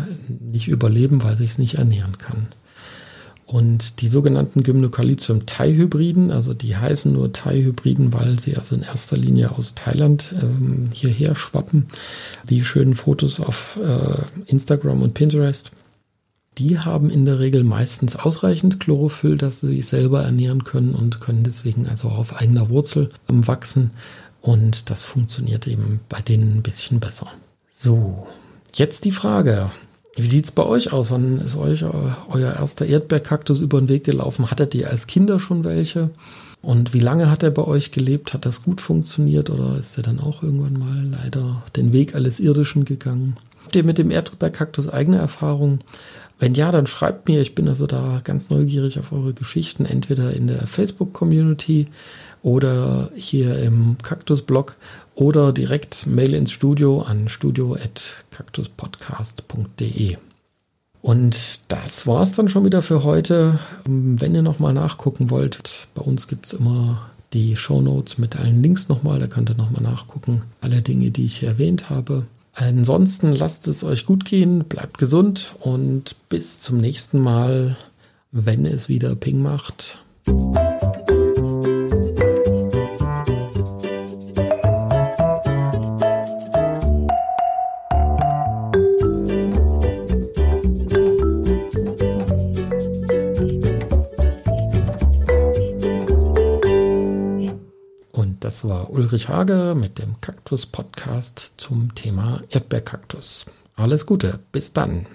nicht 0.51 0.67
überleben, 0.67 1.23
weil 1.23 1.37
sich 1.37 1.51
es 1.51 1.57
nicht 1.57 1.75
ernähren 1.75 2.17
kann. 2.17 2.47
Und 3.45 4.01
die 4.01 4.07
sogenannten 4.07 4.63
Gymnocalycium-Thai-Hybriden, 4.63 6.31
also 6.31 6.55
die 6.55 6.75
heißen 6.75 7.13
nur 7.13 7.31
Thai-Hybriden, 7.31 8.11
weil 8.11 8.39
sie 8.39 8.57
also 8.57 8.75
in 8.75 8.81
erster 8.81 9.17
Linie 9.17 9.51
aus 9.51 9.75
Thailand 9.75 10.33
ähm, 10.41 10.85
hierher 10.91 11.35
schwappen. 11.35 11.85
Die 12.49 12.63
schönen 12.63 12.95
Fotos 12.95 13.39
auf 13.39 13.77
äh, 13.81 14.51
Instagram 14.51 15.03
und 15.03 15.13
Pinterest, 15.13 15.71
die 16.57 16.79
haben 16.79 17.09
in 17.11 17.25
der 17.25 17.39
Regel 17.39 17.63
meistens 17.63 18.15
ausreichend 18.15 18.79
Chlorophyll, 18.79 19.37
dass 19.37 19.59
sie 19.59 19.67
sich 19.67 19.85
selber 19.85 20.23
ernähren 20.23 20.63
können 20.63 20.95
und 20.95 21.19
können 21.19 21.43
deswegen 21.43 21.87
also 21.87 22.09
auf 22.09 22.35
eigener 22.35 22.69
Wurzel 22.69 23.09
ähm, 23.29 23.47
wachsen. 23.47 23.91
Und 24.41 24.89
das 24.89 25.03
funktioniert 25.03 25.67
eben 25.67 25.99
bei 26.09 26.21
denen 26.21 26.57
ein 26.57 26.63
bisschen 26.63 26.99
besser. 26.99 27.31
So, 27.71 28.25
jetzt 28.73 29.05
die 29.05 29.11
Frage, 29.11 29.71
wie 30.15 30.27
sieht 30.27 30.45
es 30.45 30.51
bei 30.51 30.63
euch 30.63 30.93
aus? 30.93 31.11
Wann 31.11 31.41
ist 31.41 31.57
euch 31.57 31.83
euer 31.83 32.53
erster 32.53 32.85
Erdbeerkaktus 32.85 33.59
über 33.59 33.79
den 33.79 33.89
Weg 33.89 34.05
gelaufen? 34.05 34.49
Hattet 34.49 34.73
ihr 34.75 34.89
als 34.89 35.07
Kinder 35.07 35.39
schon 35.39 35.63
welche? 35.63 36.09
Und 36.61 36.93
wie 36.93 36.99
lange 36.99 37.29
hat 37.29 37.43
er 37.43 37.51
bei 37.51 37.63
euch 37.63 37.91
gelebt? 37.91 38.33
Hat 38.33 38.45
das 38.45 38.63
gut 38.63 38.81
funktioniert 38.81 39.49
oder 39.49 39.77
ist 39.77 39.97
er 39.97 40.03
dann 40.03 40.19
auch 40.19 40.41
irgendwann 40.41 40.79
mal 40.79 41.05
leider 41.21 41.61
den 41.75 41.93
Weg 41.93 42.15
alles 42.15 42.39
Irdischen 42.39 42.85
gegangen? 42.85 43.35
Habt 43.63 43.75
ihr 43.75 43.83
mit 43.83 43.97
dem 43.97 44.09
Erdbeerkaktus 44.09 44.89
eigene 44.89 45.17
Erfahrungen? 45.17 45.79
Wenn 46.39 46.55
ja, 46.55 46.71
dann 46.71 46.87
schreibt 46.87 47.27
mir. 47.27 47.41
Ich 47.41 47.55
bin 47.55 47.67
also 47.67 47.85
da 47.87 48.21
ganz 48.23 48.49
neugierig 48.49 48.99
auf 48.99 49.11
eure 49.11 49.33
Geschichten, 49.33 49.85
entweder 49.85 50.33
in 50.33 50.47
der 50.47 50.67
Facebook-Community 50.67 51.87
oder 52.45 53.09
hier 53.15 53.57
im 53.57 53.97
Kaktus-Blog 54.03 54.75
oder 55.15 55.51
direkt 55.51 56.05
Mail 56.05 56.35
ins 56.35 56.51
Studio 56.51 57.01
an 57.01 57.27
studio.kaktuspodcast.de. 57.27 60.17
Und 61.01 61.71
das 61.71 62.05
war's 62.05 62.33
dann 62.33 62.47
schon 62.47 62.63
wieder 62.63 62.83
für 62.83 63.03
heute. 63.03 63.59
Wenn 63.85 64.35
ihr 64.35 64.43
nochmal 64.43 64.73
nachgucken 64.73 65.31
wollt, 65.31 65.87
bei 65.95 66.03
uns 66.03 66.27
gibt 66.27 66.45
es 66.45 66.53
immer 66.53 67.09
die 67.33 67.57
Show 67.57 67.81
Notes 67.81 68.19
mit 68.19 68.39
allen 68.39 68.61
Links 68.61 68.89
nochmal. 68.89 69.19
Da 69.19 69.25
könnt 69.25 69.49
ihr 69.49 69.55
nochmal 69.55 69.81
nachgucken. 69.81 70.43
Alle 70.61 70.83
Dinge, 70.83 71.09
die 71.09 71.25
ich 71.25 71.39
hier 71.39 71.49
erwähnt 71.49 71.89
habe. 71.89 72.27
Ansonsten 72.53 73.33
lasst 73.33 73.67
es 73.67 73.83
euch 73.83 74.05
gut 74.05 74.23
gehen, 74.23 74.65
bleibt 74.65 74.99
gesund 74.99 75.55
und 75.61 76.15
bis 76.29 76.59
zum 76.59 76.77
nächsten 76.77 77.19
Mal, 77.19 77.75
wenn 78.31 78.67
es 78.67 78.87
wieder 78.87 79.15
Ping 79.15 79.41
macht. 79.41 79.97
Ulrich 98.95 99.27
Hage 99.27 99.75
mit 99.75 99.99
dem 99.99 100.21
Kaktus 100.21 100.65
Podcast 100.65 101.55
zum 101.57 101.93
Thema 101.95 102.41
Erdbeerkaktus. 102.49 103.45
Alles 103.75 104.05
Gute, 104.05 104.39
bis 104.53 104.71
dann. 104.71 105.05